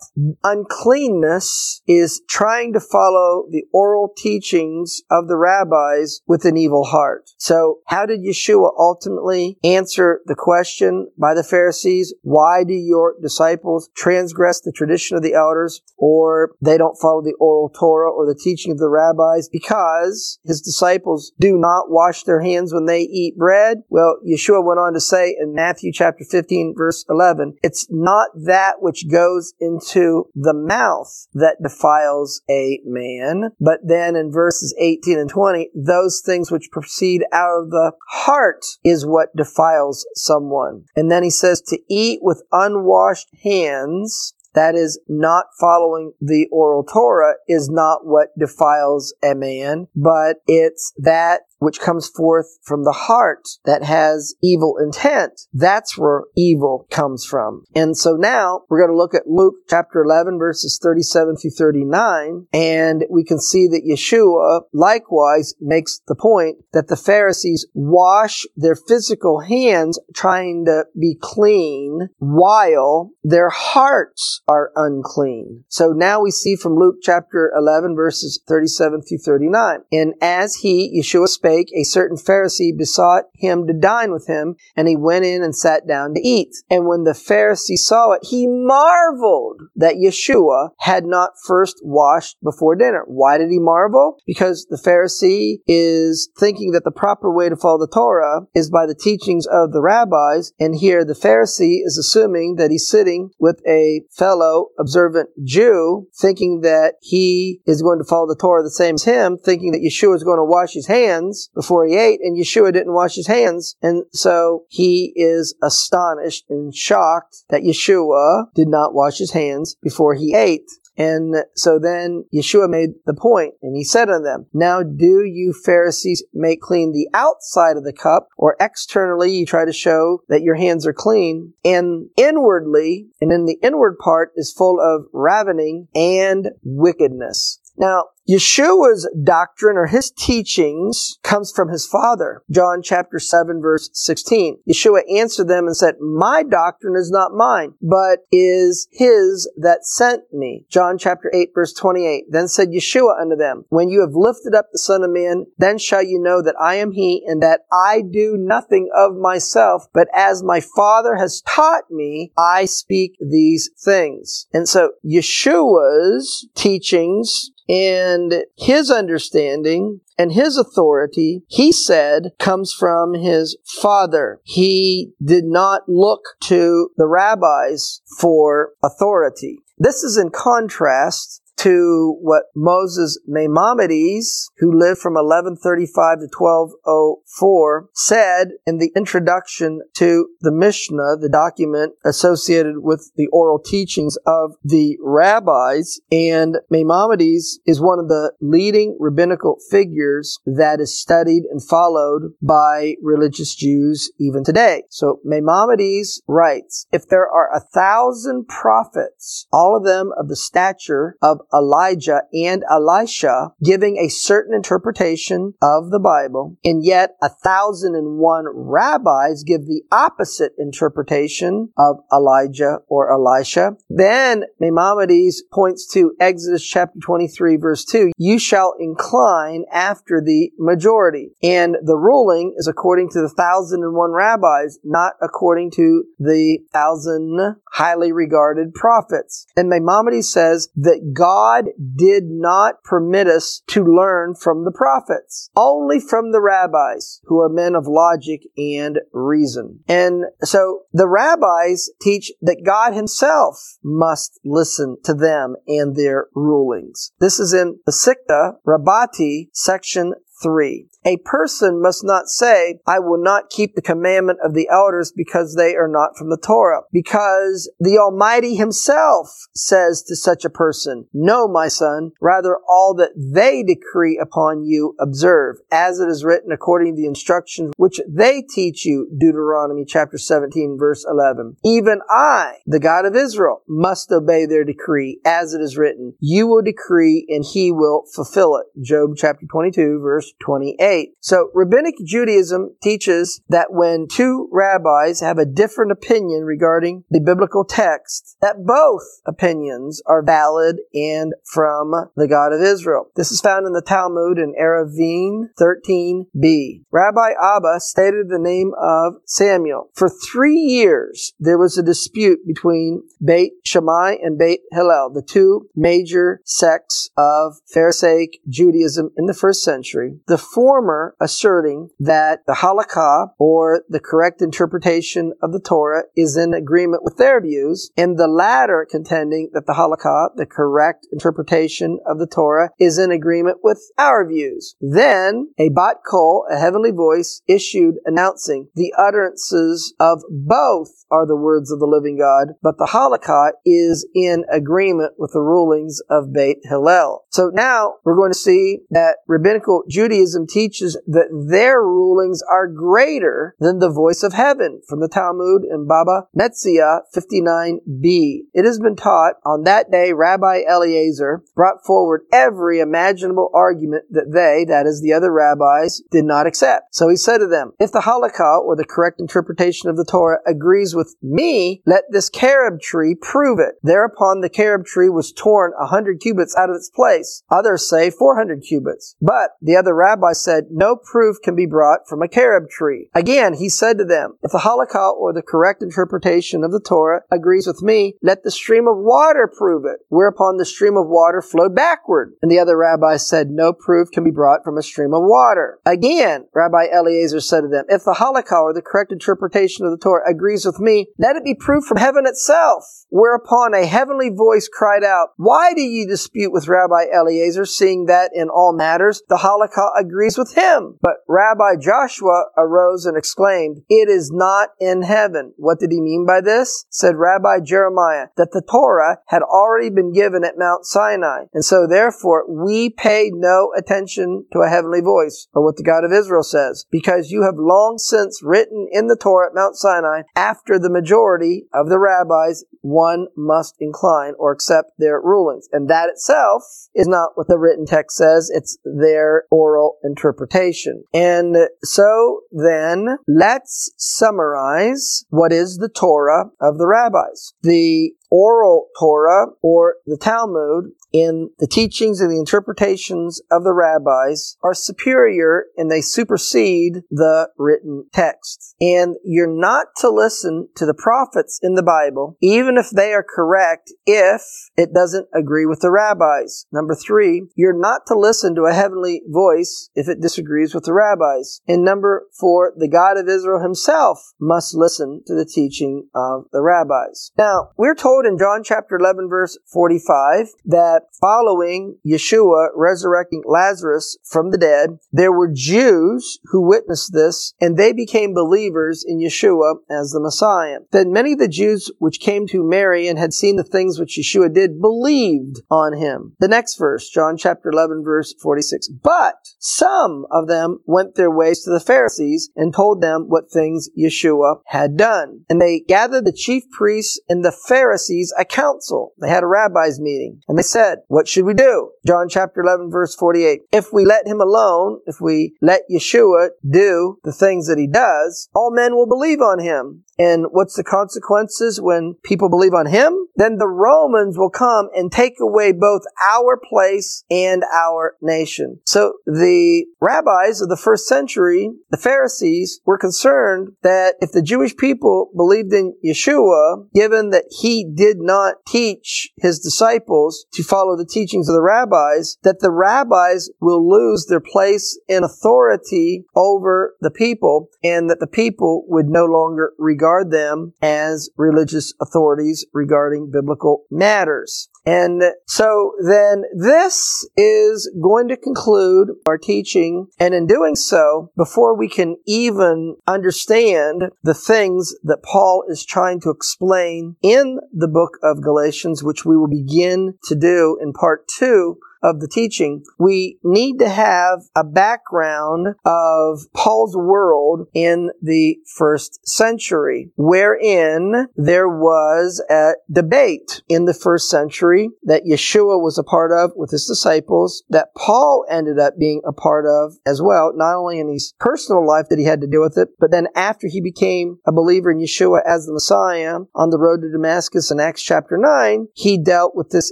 uncleanness 0.43 1.81
is 1.87 2.21
trying 2.27 2.73
to 2.73 2.79
follow 2.79 3.45
the 3.49 3.63
oral 3.73 4.13
teachings 4.15 5.01
of 5.09 5.27
the 5.27 5.37
rabbis 5.37 6.21
with 6.27 6.45
an 6.45 6.57
evil 6.57 6.80
heart. 6.83 7.29
So 7.37 7.79
how 7.87 8.05
did 8.05 8.21
Yeshua 8.21 8.71
ultimately 8.77 9.57
answer 9.63 10.21
the 10.25 10.35
question 10.35 11.07
by 11.17 11.33
the 11.33 11.43
Pharisees? 11.43 12.13
Why 12.21 12.63
do 12.63 12.73
your 12.73 13.15
disciples 13.21 13.89
transgress 13.95 14.61
the 14.61 14.71
tradition 14.71 15.17
of 15.17 15.23
the 15.23 15.33
elders 15.33 15.81
or 15.97 16.51
they 16.61 16.77
don't 16.77 16.99
follow 16.99 17.21
the 17.21 17.35
oral 17.39 17.69
Torah 17.69 18.11
or 18.11 18.25
the 18.25 18.39
teaching 18.39 18.71
of 18.71 18.77
the 18.77 18.89
rabbis? 18.89 19.49
Because 19.49 20.39
his 20.43 20.61
disciples 20.61 21.31
do 21.39 21.57
not 21.57 21.89
wash 21.89 22.23
their 22.23 22.41
hands 22.41 22.73
when 22.73 22.85
they 22.85 23.01
eat 23.01 23.37
bread. 23.37 23.79
Well, 23.89 24.17
Yeshua 24.27 24.65
went 24.65 24.79
on 24.79 24.93
to 24.93 24.99
say 24.99 25.35
in 25.39 25.53
Matthew 25.53 25.91
chapter 25.93 26.23
15 26.23 26.73
verse 26.77 27.05
11, 27.09 27.57
it's 27.63 27.87
not 27.89 28.29
that 28.35 28.81
which 28.81 29.09
goes 29.09 29.53
into 29.59 30.29
the 30.35 30.53
mouth 30.53 31.27
that 31.33 31.57
defiles 31.61 32.41
a 32.49 32.79
man, 32.85 33.51
but 33.59 33.79
then 33.83 34.15
in 34.15 34.31
verses 34.31 34.75
18 34.79 35.19
and 35.19 35.29
20, 35.29 35.69
those 35.75 36.21
things 36.25 36.51
which 36.51 36.70
proceed 36.71 37.23
out 37.31 37.63
of 37.63 37.69
the 37.71 37.93
heart 38.09 38.65
is 38.83 39.05
what 39.05 39.35
defiles 39.35 40.05
someone. 40.15 40.85
And 40.95 41.11
then 41.11 41.23
he 41.23 41.29
says 41.29 41.61
to 41.67 41.79
eat 41.89 42.19
with 42.21 42.43
unwashed 42.51 43.27
hands 43.43 44.33
that 44.53 44.75
is 44.75 44.99
not 45.07 45.45
following 45.59 46.13
the 46.19 46.47
oral 46.51 46.83
Torah 46.83 47.35
is 47.47 47.69
not 47.69 48.05
what 48.05 48.37
defiles 48.37 49.13
a 49.23 49.33
man, 49.33 49.87
but 49.95 50.37
it's 50.45 50.93
that 50.97 51.41
which 51.61 51.79
comes 51.79 52.07
forth 52.07 52.57
from 52.63 52.83
the 52.83 52.91
heart 52.91 53.47
that 53.65 53.83
has 53.83 54.33
evil 54.41 54.77
intent. 54.83 55.41
That's 55.53 55.95
where 55.95 56.23
evil 56.35 56.87
comes 56.89 57.23
from. 57.23 57.65
And 57.75 57.95
so 57.95 58.15
now 58.15 58.61
we're 58.67 58.79
going 58.79 58.89
to 58.89 58.97
look 58.97 59.13
at 59.13 59.27
Luke 59.27 59.53
chapter 59.69 60.01
11 60.01 60.39
verses 60.39 60.79
37 60.81 61.37
through 61.37 61.51
39 61.51 62.47
and 62.51 63.05
we 63.11 63.23
can 63.23 63.39
see 63.39 63.67
that 63.67 63.85
Yeshua 63.87 64.61
likewise 64.73 65.53
makes 65.61 66.01
the 66.07 66.15
point 66.15 66.57
that 66.73 66.87
the 66.87 66.95
Pharisees 66.95 67.67
wash 67.75 68.47
their 68.55 68.75
physical 68.75 69.41
hands 69.41 69.99
trying 70.15 70.65
to 70.65 70.85
be 70.99 71.15
clean 71.21 72.09
while 72.17 73.11
their 73.23 73.49
hearts 73.49 74.41
are 74.47 74.71
unclean. 74.75 75.63
So 75.67 75.89
now 75.89 76.21
we 76.21 76.31
see 76.31 76.55
from 76.55 76.75
Luke 76.75 76.95
chapter 77.03 77.51
11 77.55 77.95
verses 77.95 78.41
37 78.47 79.03
through 79.03 79.19
39. 79.19 79.81
And 79.91 80.15
as 80.21 80.55
he, 80.55 80.99
Yeshua 80.99 81.27
spake 81.27 81.50
a 81.51 81.83
certain 81.83 82.17
Pharisee 82.17 82.77
besought 82.77 83.25
him 83.35 83.67
to 83.67 83.73
dine 83.73 84.11
with 84.11 84.27
him, 84.27 84.55
and 84.75 84.87
he 84.87 84.95
went 84.95 85.25
in 85.25 85.43
and 85.43 85.55
sat 85.55 85.87
down 85.87 86.13
to 86.13 86.21
eat. 86.21 86.49
And 86.69 86.87
when 86.87 87.03
the 87.03 87.11
Pharisee 87.11 87.77
saw 87.77 88.11
it, 88.11 88.21
he 88.23 88.47
marveled 88.47 89.61
that 89.75 89.95
Yeshua 89.95 90.69
had 90.79 91.05
not 91.05 91.31
first 91.45 91.79
washed 91.83 92.37
before 92.43 92.75
dinner. 92.75 93.03
Why 93.07 93.37
did 93.37 93.49
he 93.49 93.59
marvel? 93.59 94.17
Because 94.25 94.65
the 94.69 94.77
Pharisee 94.77 95.59
is 95.67 96.29
thinking 96.37 96.71
that 96.71 96.83
the 96.83 96.91
proper 96.91 97.31
way 97.31 97.49
to 97.49 97.55
follow 97.55 97.79
the 97.79 97.87
Torah 97.87 98.41
is 98.53 98.69
by 98.69 98.85
the 98.85 98.95
teachings 98.95 99.45
of 99.47 99.71
the 99.71 99.81
rabbis, 99.81 100.53
and 100.59 100.75
here 100.75 101.03
the 101.03 101.13
Pharisee 101.13 101.79
is 101.83 101.97
assuming 101.97 102.55
that 102.55 102.71
he's 102.71 102.87
sitting 102.87 103.31
with 103.39 103.61
a 103.67 104.01
fellow 104.11 104.67
observant 104.79 105.29
Jew, 105.43 106.07
thinking 106.19 106.61
that 106.61 106.95
he 107.01 107.61
is 107.65 107.81
going 107.81 107.99
to 107.99 108.05
follow 108.05 108.27
the 108.27 108.35
Torah 108.35 108.63
the 108.63 108.69
same 108.69 108.95
as 108.95 109.03
him, 109.03 109.37
thinking 109.37 109.71
that 109.71 109.81
Yeshua 109.81 110.15
is 110.15 110.23
going 110.23 110.37
to 110.37 110.45
wash 110.45 110.73
his 110.73 110.87
hands, 110.87 111.40
before 111.53 111.85
he 111.85 111.95
ate, 111.95 112.19
and 112.21 112.37
Yeshua 112.37 112.73
didn't 112.73 112.93
wash 112.93 113.15
his 113.15 113.27
hands. 113.27 113.75
And 113.81 114.05
so 114.11 114.65
he 114.69 115.13
is 115.15 115.55
astonished 115.61 116.45
and 116.49 116.73
shocked 116.75 117.43
that 117.49 117.63
Yeshua 117.63 118.45
did 118.53 118.67
not 118.67 118.93
wash 118.93 119.17
his 119.17 119.31
hands 119.31 119.75
before 119.81 120.13
he 120.15 120.33
ate. 120.35 120.69
And 120.97 121.35
so 121.55 121.79
then 121.79 122.25
Yeshua 122.33 122.69
made 122.69 122.91
the 123.05 123.13
point, 123.13 123.55
and 123.61 123.75
he 123.75 123.83
said 123.83 124.09
unto 124.09 124.23
them, 124.23 124.47
Now 124.53 124.83
do 124.83 125.23
you 125.23 125.53
Pharisees 125.53 126.23
make 126.33 126.61
clean 126.61 126.91
the 126.91 127.07
outside 127.13 127.77
of 127.77 127.83
the 127.83 127.93
cup, 127.93 128.27
or 128.37 128.57
externally 128.59 129.31
you 129.31 129.45
try 129.45 129.65
to 129.65 129.73
show 129.73 130.21
that 130.27 130.43
your 130.43 130.55
hands 130.55 130.85
are 130.85 130.93
clean, 130.93 131.53
and 131.63 132.09
inwardly, 132.17 133.07
and 133.21 133.31
in 133.31 133.45
the 133.45 133.57
inward 133.63 133.97
part 133.99 134.31
is 134.35 134.53
full 134.53 134.79
of 134.79 135.05
ravening 135.13 135.87
and 135.95 136.49
wickedness. 136.63 137.59
Now, 137.77 138.05
Yeshua's 138.29 139.09
doctrine 139.23 139.77
or 139.77 139.87
his 139.87 140.11
teachings 140.11 141.17
comes 141.23 141.51
from 141.51 141.69
his 141.69 141.85
father. 141.85 142.43
John 142.49 142.81
chapter 142.81 143.19
7 143.19 143.61
verse 143.61 143.89
16. 143.93 144.59
Yeshua 144.69 145.01
answered 145.15 145.47
them 145.47 145.65
and 145.65 145.75
said, 145.75 145.95
My 145.99 146.43
doctrine 146.43 146.95
is 146.95 147.11
not 147.11 147.33
mine, 147.33 147.73
but 147.81 148.19
is 148.31 148.87
his 148.91 149.49
that 149.57 149.85
sent 149.85 150.23
me. 150.31 150.65
John 150.69 150.97
chapter 150.97 151.31
8 151.33 151.49
verse 151.53 151.73
28. 151.73 152.25
Then 152.29 152.47
said 152.47 152.69
Yeshua 152.69 153.19
unto 153.19 153.35
them, 153.35 153.65
When 153.69 153.89
you 153.89 154.01
have 154.01 154.13
lifted 154.13 154.53
up 154.53 154.67
the 154.71 154.79
Son 154.79 155.03
of 155.03 155.09
Man, 155.09 155.47
then 155.57 155.77
shall 155.77 156.03
you 156.03 156.19
know 156.21 156.41
that 156.41 156.55
I 156.59 156.75
am 156.75 156.91
he 156.91 157.23
and 157.27 157.41
that 157.41 157.61
I 157.71 158.01
do 158.01 158.35
nothing 158.37 158.89
of 158.95 159.15
myself, 159.15 159.85
but 159.93 160.07
as 160.13 160.43
my 160.43 160.61
father 160.61 161.15
has 161.15 161.41
taught 161.41 161.89
me, 161.89 162.31
I 162.37 162.65
speak 162.65 163.17
these 163.19 163.69
things. 163.83 164.47
And 164.53 164.67
so 164.69 164.91
Yeshua's 165.05 166.47
teachings 166.55 167.51
and 167.71 168.10
And 168.11 168.45
his 168.57 168.91
understanding 168.91 170.01
and 170.17 170.33
his 170.33 170.57
authority, 170.57 171.43
he 171.47 171.71
said, 171.71 172.31
comes 172.39 172.73
from 172.73 173.13
his 173.13 173.57
father. 173.65 174.41
He 174.43 175.13
did 175.23 175.45
not 175.45 175.83
look 175.87 176.21
to 176.41 176.89
the 176.97 177.07
rabbis 177.07 178.01
for 178.19 178.71
authority. 178.83 179.59
This 179.77 180.03
is 180.03 180.17
in 180.17 180.29
contrast 180.29 181.40
to 181.61 182.17
what 182.21 182.45
Moses 182.55 183.19
Maimonides, 183.27 184.49
who 184.57 184.71
lived 184.71 184.99
from 184.99 185.13
1135 185.13 186.17
to 186.17 186.27
1204, 186.35 187.89
said 187.93 188.47
in 188.65 188.79
the 188.79 188.91
introduction 188.95 189.81
to 189.93 190.27
the 190.41 190.51
Mishnah, 190.51 191.17
the 191.19 191.29
document 191.29 191.93
associated 192.03 192.79
with 192.79 193.11
the 193.15 193.27
oral 193.27 193.59
teachings 193.59 194.17
of 194.25 194.55
the 194.63 194.97
rabbis. 195.03 195.99
And 196.11 196.57
Maimonides 196.71 197.59
is 197.67 197.79
one 197.79 197.99
of 197.99 198.07
the 198.07 198.33
leading 198.41 198.97
rabbinical 198.99 199.57
figures 199.69 200.39
that 200.47 200.79
is 200.79 200.99
studied 200.99 201.43
and 201.43 201.63
followed 201.63 202.33
by 202.41 202.95
religious 203.03 203.53
Jews 203.53 204.11
even 204.19 204.43
today. 204.43 204.83
So 204.89 205.19
Maimonides 205.23 206.23
writes, 206.27 206.87
if 206.91 207.07
there 207.07 207.29
are 207.29 207.55
a 207.55 207.59
thousand 207.59 208.47
prophets, 208.47 209.45
all 209.53 209.77
of 209.77 209.83
them 209.83 210.11
of 210.17 210.27
the 210.27 210.35
stature 210.35 211.17
of 211.21 211.39
Elijah 211.53 212.23
and 212.33 212.63
Elisha 212.69 213.53
giving 213.63 213.97
a 213.97 214.09
certain 214.09 214.53
interpretation 214.53 215.53
of 215.61 215.91
the 215.91 215.99
Bible, 215.99 216.57
and 216.63 216.83
yet 216.83 217.15
a 217.21 217.29
thousand 217.29 217.95
and 217.95 218.17
one 218.17 218.45
rabbis 218.53 219.43
give 219.43 219.65
the 219.65 219.83
opposite 219.91 220.53
interpretation 220.57 221.69
of 221.77 221.97
Elijah 222.11 222.79
or 222.87 223.11
Elisha. 223.11 223.75
Then 223.89 224.43
Maimonides 224.59 225.43
points 225.51 225.87
to 225.93 226.13
Exodus 226.19 226.65
chapter 226.65 226.99
23 226.99 227.57
verse 227.57 227.85
2. 227.85 228.11
You 228.17 228.39
shall 228.39 228.75
incline 228.79 229.65
after 229.71 230.21
the 230.21 230.51
majority. 230.57 231.31
And 231.43 231.75
the 231.83 231.97
ruling 231.97 232.55
is 232.57 232.67
according 232.67 233.09
to 233.09 233.21
the 233.21 233.29
thousand 233.29 233.83
and 233.83 233.93
one 233.93 234.11
rabbis, 234.11 234.79
not 234.83 235.13
according 235.21 235.71
to 235.71 236.03
the 236.19 236.59
thousand 236.71 237.55
highly 237.71 238.11
regarded 238.11 238.73
prophets. 238.73 239.45
And 239.55 239.69
Maimonides 239.69 240.31
says 240.31 240.69
that 240.75 241.11
God 241.13 241.40
God 241.41 241.65
did 241.95 242.25
not 242.25 242.83
permit 242.83 243.27
us 243.27 243.61
to 243.67 243.83
learn 243.83 244.35
from 244.35 244.63
the 244.63 244.71
prophets, 244.71 245.49
only 245.55 245.99
from 245.99 246.31
the 246.31 246.41
rabbis, 246.41 247.19
who 247.25 247.39
are 247.39 247.49
men 247.49 247.75
of 247.75 247.87
logic 247.87 248.41
and 248.57 248.99
reason. 249.11 249.79
And 249.87 250.25
so 250.43 250.81
the 250.93 251.07
rabbis 251.07 251.89
teach 252.01 252.31
that 252.41 252.63
God 252.63 252.93
himself 252.93 253.77
must 253.83 254.39
listen 254.45 254.97
to 255.03 255.13
them 255.13 255.55
and 255.67 255.95
their 255.95 256.27
rulings. 256.35 257.11
This 257.19 257.39
is 257.39 257.53
in 257.53 257.79
the 257.85 257.91
Sikta 257.91 258.57
Rabbati, 258.67 259.49
section 259.53 260.13
3. 260.41 260.87
A 261.03 261.17
person 261.17 261.81
must 261.81 262.03
not 262.03 262.27
say, 262.27 262.79
I 262.85 262.99
will 262.99 263.21
not 263.21 263.49
keep 263.49 263.73
the 263.73 263.81
commandment 263.81 264.39
of 264.43 264.53
the 264.53 264.69
elders 264.69 265.11
because 265.15 265.55
they 265.55 265.75
are 265.75 265.87
not 265.87 266.15
from 266.15 266.29
the 266.29 266.37
Torah. 266.37 266.81
Because 266.91 267.71
the 267.79 267.97
Almighty 267.97 268.55
Himself 268.55 269.27
says 269.55 270.03
to 270.03 270.15
such 270.15 270.45
a 270.45 270.49
person, 270.49 271.07
No, 271.11 271.47
my 271.47 271.69
son, 271.69 272.11
rather 272.21 272.57
all 272.69 272.93
that 272.95 273.11
they 273.15 273.63
decree 273.63 274.19
upon 274.21 274.63
you 274.63 274.95
observe, 274.99 275.57
as 275.71 275.99
it 275.99 276.07
is 276.07 276.23
written 276.23 276.51
according 276.51 276.95
to 276.95 277.01
the 277.01 277.07
instructions 277.07 277.73
which 277.77 277.99
they 278.07 278.43
teach 278.43 278.85
you, 278.85 279.09
Deuteronomy 279.17 279.85
chapter 279.85 280.19
17 280.19 280.77
verse 280.79 281.03
11. 281.09 281.57
Even 281.65 282.01
I, 282.11 282.57
the 282.67 282.79
God 282.79 283.05
of 283.05 283.15
Israel, 283.15 283.63
must 283.67 284.11
obey 284.11 284.45
their 284.45 284.63
decree, 284.63 285.19
as 285.25 285.55
it 285.55 285.61
is 285.61 285.77
written, 285.77 286.13
You 286.19 286.45
will 286.45 286.61
decree 286.61 287.25
and 287.27 287.43
He 287.43 287.71
will 287.71 288.03
fulfill 288.13 288.57
it. 288.57 288.67
Job 288.83 289.11
chapter 289.17 289.47
22 289.49 289.99
verse 289.99 290.30
28. 290.39 291.09
So 291.19 291.49
rabbinic 291.53 291.95
Judaism 292.05 292.75
teaches 292.81 293.41
that 293.49 293.67
when 293.71 294.07
two 294.07 294.49
rabbis 294.51 295.21
have 295.21 295.37
a 295.37 295.45
different 295.45 295.91
opinion 295.91 296.43
regarding 296.43 297.03
the 297.09 297.19
biblical 297.19 297.65
text, 297.65 298.37
that 298.41 298.65
both 298.65 299.03
opinions 299.25 300.01
are 300.05 300.23
valid 300.23 300.77
and 300.93 301.33
from 301.51 301.91
the 302.15 302.27
God 302.27 302.53
of 302.53 302.61
Israel. 302.61 303.07
This 303.15 303.31
is 303.31 303.41
found 303.41 303.65
in 303.65 303.73
the 303.73 303.81
Talmud 303.81 304.37
in 304.37 304.53
Eruvin 304.59 305.49
13b. 305.59 306.83
Rabbi 306.91 307.31
Abba 307.41 307.79
stated 307.79 308.29
the 308.29 308.39
name 308.39 308.71
of 308.81 309.15
Samuel. 309.25 309.89
For 309.93 310.09
three 310.09 310.55
years, 310.55 311.33
there 311.39 311.57
was 311.57 311.77
a 311.77 311.83
dispute 311.83 312.39
between 312.45 313.03
Beit 313.23 313.53
Shammai 313.63 314.15
and 314.21 314.37
Beit 314.37 314.61
Hillel, 314.71 315.11
the 315.13 315.21
two 315.21 315.69
major 315.75 316.41
sects 316.45 317.09
of 317.17 317.55
Pharisaic 317.73 318.39
Judaism 318.47 319.11
in 319.17 319.25
the 319.25 319.33
first 319.33 319.63
century. 319.63 320.19
The 320.27 320.37
former 320.37 321.15
asserting 321.19 321.89
that 321.99 322.39
the 322.45 322.53
halakha, 322.53 323.31
or 323.39 323.83
the 323.89 323.99
correct 323.99 324.41
interpretation 324.41 325.33
of 325.41 325.51
the 325.51 325.59
Torah, 325.59 326.03
is 326.15 326.37
in 326.37 326.53
agreement 326.53 327.03
with 327.03 327.17
their 327.17 327.41
views, 327.41 327.91
and 327.97 328.17
the 328.17 328.27
latter 328.27 328.87
contending 328.89 329.49
that 329.53 329.65
the 329.65 329.73
halakha, 329.73 330.35
the 330.35 330.45
correct 330.45 331.07
interpretation 331.11 331.99
of 332.05 332.19
the 332.19 332.27
Torah, 332.27 332.69
is 332.79 332.97
in 332.97 333.11
agreement 333.11 333.57
with 333.63 333.81
our 333.97 334.27
views. 334.27 334.75
Then 334.79 335.49
a 335.57 335.69
bat 335.69 335.97
kol, 336.09 336.45
a 336.51 336.57
heavenly 336.57 336.91
voice, 336.91 337.41
issued 337.47 337.95
announcing 338.05 338.69
the 338.75 338.93
utterances 338.97 339.93
of 339.99 340.21
both 340.29 340.89
are 341.09 341.25
the 341.25 341.35
words 341.35 341.71
of 341.71 341.79
the 341.79 341.85
living 341.85 342.17
God, 342.17 342.55
but 342.61 342.77
the 342.77 342.89
halakha 342.91 343.51
is 343.65 344.07
in 344.13 344.45
agreement 344.51 345.13
with 345.17 345.31
the 345.33 345.41
rulings 345.41 346.01
of 346.09 346.33
Beit 346.33 346.59
Hillel. 346.63 347.25
So 347.29 347.49
now 347.53 347.95
we're 348.03 348.15
going 348.15 348.31
to 348.31 348.37
see 348.37 348.79
that 348.91 349.17
rabbinical 349.27 349.83
Judaism 349.89 350.10
teaches 350.47 350.71
teaches 350.81 350.99
that 351.07 351.47
their 351.49 351.81
rulings 351.81 352.41
are 352.49 352.67
greater 352.67 353.55
than 353.59 353.79
the 353.79 353.89
voice 353.89 354.23
of 354.23 354.33
heaven 354.33 354.81
from 354.87 354.99
the 354.99 355.07
Talmud 355.07 355.63
in 355.63 355.87
Baba 355.87 356.27
Metzia 356.37 357.01
59b. 357.15 358.41
It 358.53 358.65
has 358.65 358.79
been 358.79 358.95
taught 358.95 359.35
on 359.45 359.63
that 359.63 359.91
day 359.91 360.13
Rabbi 360.13 360.61
Eliezer 360.69 361.43
brought 361.55 361.85
forward 361.85 362.21
every 362.31 362.79
imaginable 362.79 363.49
argument 363.53 364.05
that 364.11 364.31
they, 364.31 364.65
that 364.65 364.85
is 364.85 365.01
the 365.01 365.13
other 365.13 365.31
rabbis, 365.31 366.01
did 366.11 366.25
not 366.25 366.47
accept. 366.47 366.95
So 366.95 367.09
he 367.09 367.15
said 367.15 367.39
to 367.39 367.47
them, 367.47 367.73
if 367.79 367.91
the 367.91 368.01
halakha 368.01 368.61
or 368.61 368.75
the 368.75 368.85
correct 368.85 369.19
interpretation 369.19 369.89
of 369.89 369.97
the 369.97 370.05
Torah 370.05 370.39
agrees 370.45 370.95
with 370.95 371.15
me, 371.21 371.81
let 371.85 372.03
this 372.09 372.29
carob 372.29 372.81
tree 372.81 373.15
prove 373.15 373.59
it. 373.59 373.75
Thereupon 373.83 374.41
the 374.41 374.49
carob 374.49 374.85
tree 374.85 375.09
was 375.09 375.31
torn 375.31 375.73
a 375.79 375.87
hundred 375.87 376.19
cubits 376.19 376.55
out 376.55 376.69
of 376.69 376.75
its 376.75 376.89
place. 376.89 377.43
Others 377.49 377.89
say 377.89 378.09
400 378.09 378.61
cubits. 378.61 379.15
But 379.21 379.51
the 379.61 379.75
other 379.75 379.90
rabbi 379.93 380.33
said, 380.33 380.65
No 380.71 380.95
proof 380.95 381.37
can 381.43 381.55
be 381.55 381.65
brought 381.65 382.07
from 382.07 382.21
a 382.21 382.27
carob 382.27 382.69
tree. 382.69 383.09
Again, 383.13 383.53
he 383.53 383.69
said 383.69 383.97
to 383.97 384.05
them, 384.05 384.37
If 384.41 384.51
the 384.51 384.59
halakha 384.59 385.13
or 385.13 385.33
the 385.33 385.41
correct 385.41 385.81
interpretation 385.81 386.63
of 386.63 386.71
the 386.71 386.79
Torah 386.79 387.21
agrees 387.31 387.67
with 387.67 387.81
me, 387.81 388.15
let 388.21 388.43
the 388.43 388.51
stream 388.51 388.87
of 388.87 388.97
water 388.97 389.51
prove 389.51 389.85
it. 389.85 390.05
Whereupon 390.09 390.57
the 390.57 390.65
stream 390.65 390.97
of 390.97 391.07
water 391.07 391.41
flowed 391.41 391.75
backward. 391.75 392.33
And 392.41 392.51
the 392.51 392.59
other 392.59 392.77
rabbi 392.77 393.17
said, 393.17 393.49
No 393.49 393.73
proof 393.73 394.11
can 394.11 394.23
be 394.23 394.31
brought 394.31 394.63
from 394.63 394.77
a 394.77 394.83
stream 394.83 395.13
of 395.13 395.23
water. 395.23 395.79
Again, 395.85 396.47
Rabbi 396.53 396.87
Eliezer 396.93 397.39
said 397.39 397.61
to 397.61 397.67
them, 397.67 397.85
If 397.89 398.03
the 398.03 398.13
halakha 398.13 398.61
or 398.61 398.73
the 398.73 398.81
correct 398.81 399.11
interpretation 399.11 399.85
of 399.85 399.91
the 399.91 399.97
Torah 399.97 400.29
agrees 400.29 400.65
with 400.65 400.79
me, 400.79 401.07
let 401.17 401.35
it 401.35 401.43
be 401.43 401.55
proved 401.55 401.87
from 401.87 401.97
heaven 401.97 402.25
itself. 402.25 402.83
Whereupon 403.09 403.73
a 403.73 403.85
heavenly 403.85 404.29
voice 404.29 404.69
cried 404.71 405.03
out, 405.03 405.29
Why 405.37 405.73
do 405.73 405.81
you 405.81 406.07
dispute 406.07 406.51
with 406.51 406.67
Rabbi 406.67 407.05
Eliezer, 407.13 407.65
seeing 407.65 408.05
that 408.05 408.31
in 408.33 408.49
all 408.49 408.73
matters 408.73 409.21
the 409.29 409.37
halakha 409.37 409.80
agrees 409.99 410.37
with 410.37 410.55
him. 410.55 410.97
But 411.01 411.23
Rabbi 411.27 411.75
Joshua 411.79 412.45
arose 412.57 413.05
and 413.05 413.17
exclaimed, 413.17 413.81
It 413.89 414.09
is 414.09 414.31
not 414.31 414.69
in 414.79 415.03
heaven. 415.03 415.53
What 415.57 415.79
did 415.79 415.91
he 415.91 416.01
mean 416.01 416.25
by 416.25 416.41
this? 416.41 416.85
Said 416.89 417.15
Rabbi 417.15 417.59
Jeremiah, 417.63 418.27
that 418.37 418.51
the 418.51 418.61
Torah 418.61 419.19
had 419.27 419.41
already 419.41 419.89
been 419.89 420.13
given 420.13 420.43
at 420.43 420.57
Mount 420.57 420.85
Sinai. 420.85 421.45
And 421.53 421.65
so 421.65 421.87
therefore 421.87 422.45
we 422.49 422.89
pay 422.89 423.31
no 423.33 423.71
attention 423.77 424.45
to 424.53 424.59
a 424.59 424.69
heavenly 424.69 425.01
voice, 425.01 425.47
or 425.53 425.63
what 425.63 425.77
the 425.77 425.83
God 425.83 426.03
of 426.03 426.11
Israel 426.11 426.43
says, 426.43 426.85
because 426.91 427.31
you 427.31 427.43
have 427.43 427.55
long 427.57 427.97
since 427.97 428.41
written 428.43 428.87
in 428.91 429.07
the 429.07 429.15
Torah 429.15 429.47
at 429.47 429.55
Mount 429.55 429.75
Sinai, 429.75 430.23
after 430.35 430.77
the 430.77 430.89
majority 430.89 431.67
of 431.73 431.89
the 431.89 431.99
rabbis, 431.99 432.63
one 432.81 433.27
must 433.35 433.75
incline 433.79 434.33
or 434.37 434.51
accept 434.51 434.91
their 434.97 435.19
rulings. 435.21 435.67
And 435.71 435.89
that 435.89 436.09
itself 436.09 436.63
is 436.93 437.07
not 437.07 437.31
what 437.35 437.47
the 437.47 437.57
written 437.57 437.85
text 437.85 438.17
says, 438.17 438.51
it's 438.53 438.77
their 438.83 439.45
oral 439.71 439.97
interpretation 440.03 440.41
interpretation. 440.41 441.03
And 441.13 441.55
so 441.83 442.41
then 442.51 443.17
let's 443.27 443.91
summarize 443.97 445.25
what 445.29 445.51
is 445.51 445.77
the 445.77 445.89
Torah 445.89 446.45
of 446.59 446.77
the 446.77 446.87
rabbis. 446.87 447.53
The 447.61 448.13
oral 448.31 448.87
Torah 448.97 449.47
or 449.61 449.95
the 450.05 450.17
Talmud 450.17 450.91
in 451.11 451.49
the 451.59 451.67
teachings 451.67 452.21
and 452.21 452.31
the 452.31 452.39
interpretations 452.39 453.41
of 453.51 453.63
the 453.63 453.73
rabbis 453.73 454.57
are 454.63 454.73
superior 454.73 455.65
and 455.75 455.91
they 455.91 456.01
supersede 456.01 457.01
the 457.11 457.49
written 457.57 458.05
text. 458.13 458.75
And 458.79 459.15
you're 459.23 459.53
not 459.53 459.87
to 459.97 460.09
listen 460.09 460.69
to 460.77 460.85
the 460.85 460.93
prophets 460.93 461.59
in 461.61 461.75
the 461.75 461.83
Bible, 461.83 462.37
even 462.41 462.77
if 462.77 462.89
they 462.89 463.13
are 463.13 463.25
correct, 463.27 463.91
if 464.05 464.41
it 464.77 464.93
doesn't 464.93 465.27
agree 465.33 465.65
with 465.65 465.81
the 465.81 465.91
rabbis. 465.91 466.65
Number 466.71 466.95
three, 466.95 467.47
you're 467.55 467.77
not 467.77 468.01
to 468.07 468.17
listen 468.17 468.55
to 468.55 468.63
a 468.63 468.73
heavenly 468.73 469.21
voice 469.27 469.89
if 469.95 470.07
it 470.07 470.21
disagrees 470.21 470.73
with 470.73 470.85
the 470.85 470.93
rabbis. 470.93 471.61
And 471.67 471.83
number 471.83 472.27
four, 472.39 472.73
the 472.77 472.87
God 472.87 473.17
of 473.17 473.27
Israel 473.27 473.61
himself 473.61 474.19
must 474.39 474.73
listen 474.73 475.23
to 475.27 475.35
the 475.35 475.45
teaching 475.45 476.07
of 476.15 476.45
the 476.53 476.61
rabbis. 476.61 477.31
Now, 477.37 477.71
we're 477.77 477.95
told 477.95 478.20
in 478.25 478.37
John 478.37 478.63
chapter 478.63 478.95
11 478.95 479.29
verse 479.29 479.57
45 479.71 480.47
that 480.65 481.03
following 481.19 481.97
Yeshua 482.05 482.67
resurrecting 482.75 483.43
Lazarus 483.45 484.17
from 484.23 484.51
the 484.51 484.57
dead, 484.57 484.97
there 485.11 485.31
were 485.31 485.51
Jews 485.51 486.39
who 486.45 486.67
witnessed 486.67 487.13
this 487.13 487.53
and 487.59 487.77
they 487.77 487.93
became 487.93 488.33
believers 488.33 489.03
in 489.07 489.19
Yeshua 489.19 489.75
as 489.89 490.11
the 490.11 490.19
Messiah. 490.19 490.79
Then 490.91 491.11
many 491.11 491.33
of 491.33 491.39
the 491.39 491.47
Jews 491.47 491.91
which 491.99 492.19
came 492.19 492.47
to 492.47 492.63
Mary 492.63 493.07
and 493.07 493.17
had 493.17 493.33
seen 493.33 493.55
the 493.55 493.63
things 493.63 493.99
which 493.99 494.17
Yeshua 494.17 494.53
did 494.53 494.81
believed 494.81 495.61
on 495.69 495.93
him. 495.93 496.35
The 496.39 496.47
next 496.47 496.77
verse, 496.77 497.09
John 497.09 497.37
chapter 497.37 497.69
11 497.69 498.03
verse 498.03 498.33
46. 498.41 498.89
But 498.89 499.35
some 499.59 500.25
of 500.31 500.47
them 500.47 500.79
went 500.85 501.15
their 501.15 501.31
ways 501.31 501.63
to 501.63 501.71
the 501.71 501.79
Pharisees 501.79 502.49
and 502.55 502.73
told 502.73 503.01
them 503.01 503.25
what 503.27 503.51
things 503.51 503.89
Yeshua 503.97 504.61
had 504.67 504.97
done. 504.97 505.45
And 505.49 505.61
they 505.61 505.79
gathered 505.79 506.25
the 506.25 506.31
chief 506.31 506.63
priests 506.71 507.19
and 507.29 507.43
the 507.43 507.51
Pharisees 507.51 508.10
a 508.37 508.45
council. 508.45 509.13
They 509.19 509.29
had 509.29 509.43
a 509.43 509.47
rabbi's 509.47 509.99
meeting 509.99 510.41
and 510.47 510.57
they 510.57 510.63
said, 510.63 510.99
what 511.07 511.27
should 511.27 511.45
we 511.45 511.53
do? 511.53 511.91
John 512.05 512.27
chapter 512.29 512.61
11 512.61 512.91
verse 512.91 513.15
48. 513.15 513.61
If 513.71 513.93
we 513.93 514.05
let 514.05 514.27
him 514.27 514.41
alone, 514.41 514.99
if 515.05 515.21
we 515.21 515.55
let 515.61 515.81
Yeshua 515.91 516.49
do 516.69 517.17
the 517.23 517.31
things 517.31 517.67
that 517.67 517.77
he 517.77 517.87
does, 517.87 518.49
all 518.53 518.71
men 518.71 518.95
will 518.95 519.07
believe 519.07 519.41
on 519.41 519.59
him. 519.59 520.03
And 520.19 520.45
what's 520.51 520.75
the 520.75 520.83
consequences 520.83 521.81
when 521.81 522.15
people 522.23 522.49
believe 522.49 522.75
on 522.75 522.85
him? 522.85 523.27
Then 523.35 523.57
the 523.57 523.67
Romans 523.67 524.37
will 524.37 524.51
come 524.51 524.89
and 524.93 525.11
take 525.11 525.39
away 525.41 525.71
both 525.71 526.01
our 526.31 526.59
place 526.69 527.23
and 527.31 527.63
our 527.73 528.17
nation. 528.21 528.79
So 528.85 529.13
the 529.25 529.85
rabbis 529.99 530.61
of 530.61 530.69
the 530.69 530.77
first 530.77 531.07
century, 531.07 531.71
the 531.89 531.97
Pharisees, 531.97 532.81
were 532.85 532.99
concerned 532.99 533.69
that 533.81 534.15
if 534.21 534.31
the 534.31 534.43
Jewish 534.43 534.77
people 534.77 535.31
believed 535.35 535.73
in 535.73 535.95
Yeshua, 536.05 536.85
given 536.93 537.31
that 537.31 537.45
he 537.49 537.83
did 538.01 538.17
not 538.19 538.55
teach 538.65 539.29
his 539.37 539.59
disciples 539.59 540.47
to 540.51 540.63
follow 540.63 540.97
the 540.97 541.05
teachings 541.05 541.47
of 541.47 541.53
the 541.53 541.61
rabbis, 541.61 542.35
that 542.41 542.59
the 542.59 542.71
rabbis 542.71 543.51
will 543.61 543.87
lose 543.87 544.25
their 544.25 544.39
place 544.39 544.99
in 545.07 545.23
authority 545.23 546.25
over 546.35 546.95
the 547.01 547.11
people 547.11 547.69
and 547.83 548.09
that 548.09 548.19
the 548.19 548.25
people 548.25 548.85
would 548.87 549.05
no 549.05 549.25
longer 549.25 549.73
regard 549.77 550.31
them 550.31 550.73
as 550.81 551.29
religious 551.37 551.93
authorities 552.01 552.65
regarding 552.73 553.29
biblical 553.31 553.83
matters. 553.91 554.70
And 554.85 555.21
so 555.45 555.93
then 556.03 556.43
this 556.57 557.27
is 557.37 557.91
going 558.01 558.27
to 558.29 558.37
conclude 558.37 559.09
our 559.27 559.37
teaching. 559.37 560.07
And 560.19 560.33
in 560.33 560.47
doing 560.47 560.75
so, 560.75 561.31
before 561.37 561.77
we 561.77 561.87
can 561.87 562.17
even 562.25 562.95
understand 563.07 564.05
the 564.23 564.33
things 564.33 564.95
that 565.03 565.23
Paul 565.23 565.63
is 565.67 565.85
trying 565.85 566.19
to 566.21 566.29
explain 566.29 567.15
in 567.21 567.59
the 567.71 567.87
book 567.87 568.17
of 568.23 568.41
Galatians, 568.41 569.03
which 569.03 569.25
we 569.25 569.37
will 569.37 569.49
begin 569.49 570.15
to 570.23 570.35
do 570.35 570.77
in 570.81 570.93
part 570.93 571.27
two, 571.27 571.77
of 572.03 572.19
the 572.19 572.27
teaching, 572.27 572.83
we 572.97 573.37
need 573.43 573.79
to 573.79 573.89
have 573.89 574.41
a 574.55 574.63
background 574.63 575.75
of 575.85 576.39
Paul's 576.53 576.95
world 576.95 577.67
in 577.73 578.11
the 578.21 578.57
first 578.75 579.19
century, 579.27 580.11
wherein 580.15 581.27
there 581.35 581.69
was 581.69 582.43
a 582.49 582.73
debate 582.91 583.61
in 583.67 583.85
the 583.85 583.93
first 583.93 584.29
century 584.29 584.89
that 585.03 585.23
Yeshua 585.23 585.81
was 585.81 585.97
a 585.97 586.03
part 586.03 586.31
of 586.31 586.51
with 586.55 586.71
his 586.71 586.85
disciples, 586.85 587.63
that 587.69 587.93
Paul 587.95 588.45
ended 588.49 588.79
up 588.79 588.97
being 588.99 589.21
a 589.25 589.33
part 589.33 589.65
of 589.65 589.93
as 590.05 590.21
well, 590.21 590.51
not 590.55 590.75
only 590.75 590.99
in 590.99 591.11
his 591.11 591.33
personal 591.39 591.85
life 591.85 592.07
that 592.09 592.19
he 592.19 592.25
had 592.25 592.41
to 592.41 592.47
deal 592.47 592.61
with 592.61 592.77
it, 592.77 592.89
but 592.99 593.11
then 593.11 593.27
after 593.35 593.67
he 593.67 593.81
became 593.81 594.39
a 594.45 594.51
believer 594.51 594.91
in 594.91 594.99
Yeshua 594.99 595.41
as 595.45 595.65
the 595.65 595.73
Messiah 595.73 596.39
on 596.55 596.69
the 596.69 596.79
road 596.79 597.01
to 597.01 597.11
Damascus 597.11 597.71
in 597.71 597.79
Acts 597.79 598.01
chapter 598.01 598.37
9, 598.37 598.87
he 598.93 599.21
dealt 599.21 599.55
with 599.55 599.69
this 599.69 599.91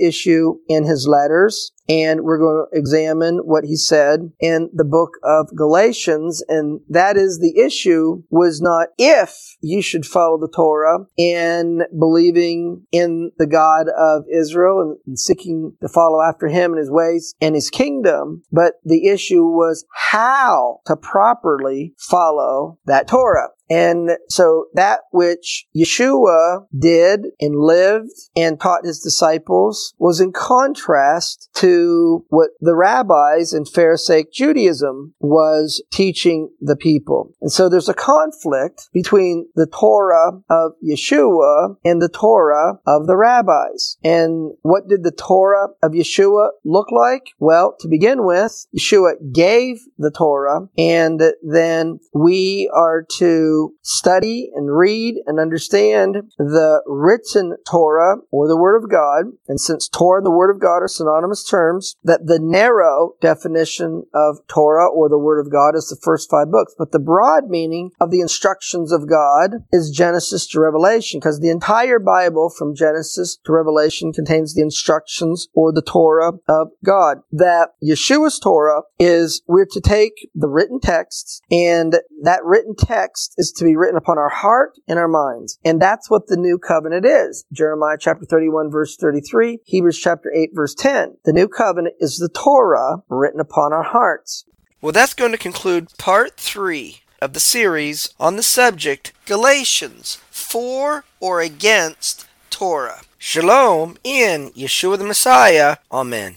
issue 0.00 0.54
in 0.68 0.84
his 0.84 1.06
letters 1.08 1.72
and 1.88 2.22
we're 2.22 2.38
going 2.38 2.66
to 2.70 2.78
examine 2.78 3.38
what 3.38 3.64
he 3.64 3.76
said 3.76 4.32
in 4.40 4.70
the 4.72 4.84
book 4.84 5.12
of 5.22 5.48
Galatians. 5.56 6.42
And 6.48 6.80
that 6.88 7.16
is 7.16 7.38
the 7.38 7.60
issue 7.60 8.22
was 8.30 8.60
not 8.60 8.88
if 8.98 9.56
you 9.60 9.82
should 9.82 10.06
follow 10.06 10.38
the 10.38 10.52
Torah 10.54 11.06
and 11.18 11.82
believing 11.98 12.86
in 12.92 13.32
the 13.38 13.46
God 13.46 13.88
of 13.88 14.24
Israel 14.32 14.96
and 15.06 15.18
seeking 15.18 15.72
to 15.80 15.88
follow 15.88 16.22
after 16.22 16.48
him 16.48 16.72
and 16.72 16.78
his 16.78 16.90
ways 16.90 17.34
and 17.40 17.54
his 17.54 17.70
kingdom, 17.70 18.42
but 18.52 18.74
the 18.84 19.06
issue 19.06 19.44
was 19.44 19.84
how 19.94 20.80
to 20.86 20.96
properly 20.96 21.94
follow 21.98 22.78
that 22.86 23.08
Torah. 23.08 23.48
And 23.68 24.10
so 24.28 24.66
that 24.74 25.00
which 25.10 25.66
Yeshua 25.76 26.66
did 26.76 27.26
and 27.40 27.56
lived 27.56 28.10
and 28.36 28.60
taught 28.60 28.84
his 28.84 29.00
disciples 29.00 29.94
was 29.98 30.20
in 30.20 30.32
contrast 30.32 31.48
to 31.54 32.24
what 32.28 32.50
the 32.60 32.74
rabbis 32.74 33.52
in 33.52 33.64
Pharisaic 33.64 34.32
Judaism 34.32 35.14
was 35.20 35.82
teaching 35.92 36.50
the 36.60 36.76
people. 36.76 37.34
And 37.40 37.50
so 37.50 37.68
there's 37.68 37.88
a 37.88 37.94
conflict 37.94 38.88
between 38.92 39.48
the 39.54 39.66
Torah 39.66 40.40
of 40.48 40.72
Yeshua 40.86 41.76
and 41.84 42.00
the 42.00 42.08
Torah 42.08 42.78
of 42.86 43.06
the 43.06 43.16
rabbis. 43.16 43.96
And 44.04 44.52
what 44.62 44.88
did 44.88 45.02
the 45.02 45.10
Torah 45.10 45.68
of 45.82 45.92
Yeshua 45.92 46.48
look 46.64 46.90
like? 46.92 47.30
Well, 47.38 47.76
to 47.80 47.88
begin 47.88 48.24
with, 48.24 48.66
Yeshua 48.76 49.14
gave 49.32 49.80
the 49.98 50.10
Torah 50.10 50.68
and 50.78 51.20
then 51.42 51.98
we 52.14 52.70
are 52.74 53.04
to 53.18 53.55
study 53.82 54.50
and 54.54 54.76
read 54.76 55.16
and 55.26 55.38
understand 55.38 56.16
the 56.38 56.82
written 56.86 57.56
Torah 57.68 58.16
or 58.30 58.48
the 58.48 58.56
Word 58.56 58.82
of 58.82 58.90
God. 58.90 59.26
And 59.48 59.60
since 59.60 59.88
Torah 59.88 60.20
and 60.20 60.26
the 60.26 60.30
Word 60.30 60.50
of 60.54 60.60
God 60.60 60.82
are 60.82 60.88
synonymous 60.88 61.44
terms, 61.44 61.96
that 62.04 62.26
the 62.26 62.38
narrow 62.40 63.12
definition 63.20 64.04
of 64.14 64.38
Torah 64.48 64.88
or 64.88 65.08
the 65.08 65.18
Word 65.18 65.40
of 65.40 65.50
God 65.50 65.74
is 65.74 65.88
the 65.88 66.00
first 66.02 66.30
five 66.30 66.50
books. 66.50 66.74
But 66.78 66.92
the 66.92 66.98
broad 66.98 67.48
meaning 67.48 67.90
of 68.00 68.10
the 68.10 68.20
instructions 68.20 68.92
of 68.92 69.08
God 69.08 69.64
is 69.72 69.90
Genesis 69.90 70.46
to 70.48 70.60
Revelation 70.60 71.20
because 71.20 71.40
the 71.40 71.50
entire 71.50 71.98
Bible 71.98 72.50
from 72.50 72.74
Genesis 72.74 73.38
to 73.44 73.52
Revelation 73.52 74.12
contains 74.12 74.54
the 74.54 74.62
instructions 74.62 75.48
or 75.54 75.72
the 75.72 75.82
Torah 75.82 76.32
of 76.48 76.68
God. 76.84 77.18
That 77.32 77.70
Yeshua's 77.82 78.38
Torah 78.38 78.82
is 78.98 79.42
we're 79.46 79.66
to 79.72 79.80
take 79.80 80.28
the 80.34 80.48
written 80.48 80.80
texts 80.80 81.40
and 81.50 81.98
that 82.22 82.44
written 82.44 82.74
text 82.76 83.34
is 83.36 83.45
is 83.46 83.52
to 83.52 83.64
be 83.64 83.76
written 83.76 83.96
upon 83.96 84.18
our 84.18 84.28
heart 84.28 84.78
and 84.88 84.98
our 84.98 85.08
minds. 85.08 85.58
And 85.64 85.80
that's 85.80 86.10
what 86.10 86.26
the 86.26 86.36
new 86.36 86.58
covenant 86.58 87.06
is. 87.06 87.44
Jeremiah 87.52 87.96
chapter 87.98 88.24
31 88.24 88.70
verse 88.70 88.96
33, 88.96 89.60
Hebrews 89.64 89.98
chapter 89.98 90.32
8 90.34 90.50
verse 90.54 90.74
10. 90.74 91.18
The 91.24 91.32
new 91.32 91.48
covenant 91.48 91.94
is 92.00 92.18
the 92.18 92.28
Torah 92.28 92.98
written 93.08 93.40
upon 93.40 93.72
our 93.72 93.84
hearts. 93.84 94.44
Well, 94.80 94.92
that's 94.92 95.14
going 95.14 95.32
to 95.32 95.38
conclude 95.38 95.96
part 95.98 96.36
three 96.36 97.00
of 97.20 97.32
the 97.32 97.40
series 97.40 98.10
on 98.20 98.36
the 98.36 98.42
subject 98.42 99.12
Galatians 99.24 100.18
for 100.30 101.04
or 101.20 101.40
against 101.40 102.26
Torah. 102.50 103.00
Shalom 103.18 103.96
in 104.04 104.50
Yeshua 104.50 104.98
the 104.98 105.04
Messiah. 105.04 105.78
Amen. 105.90 106.36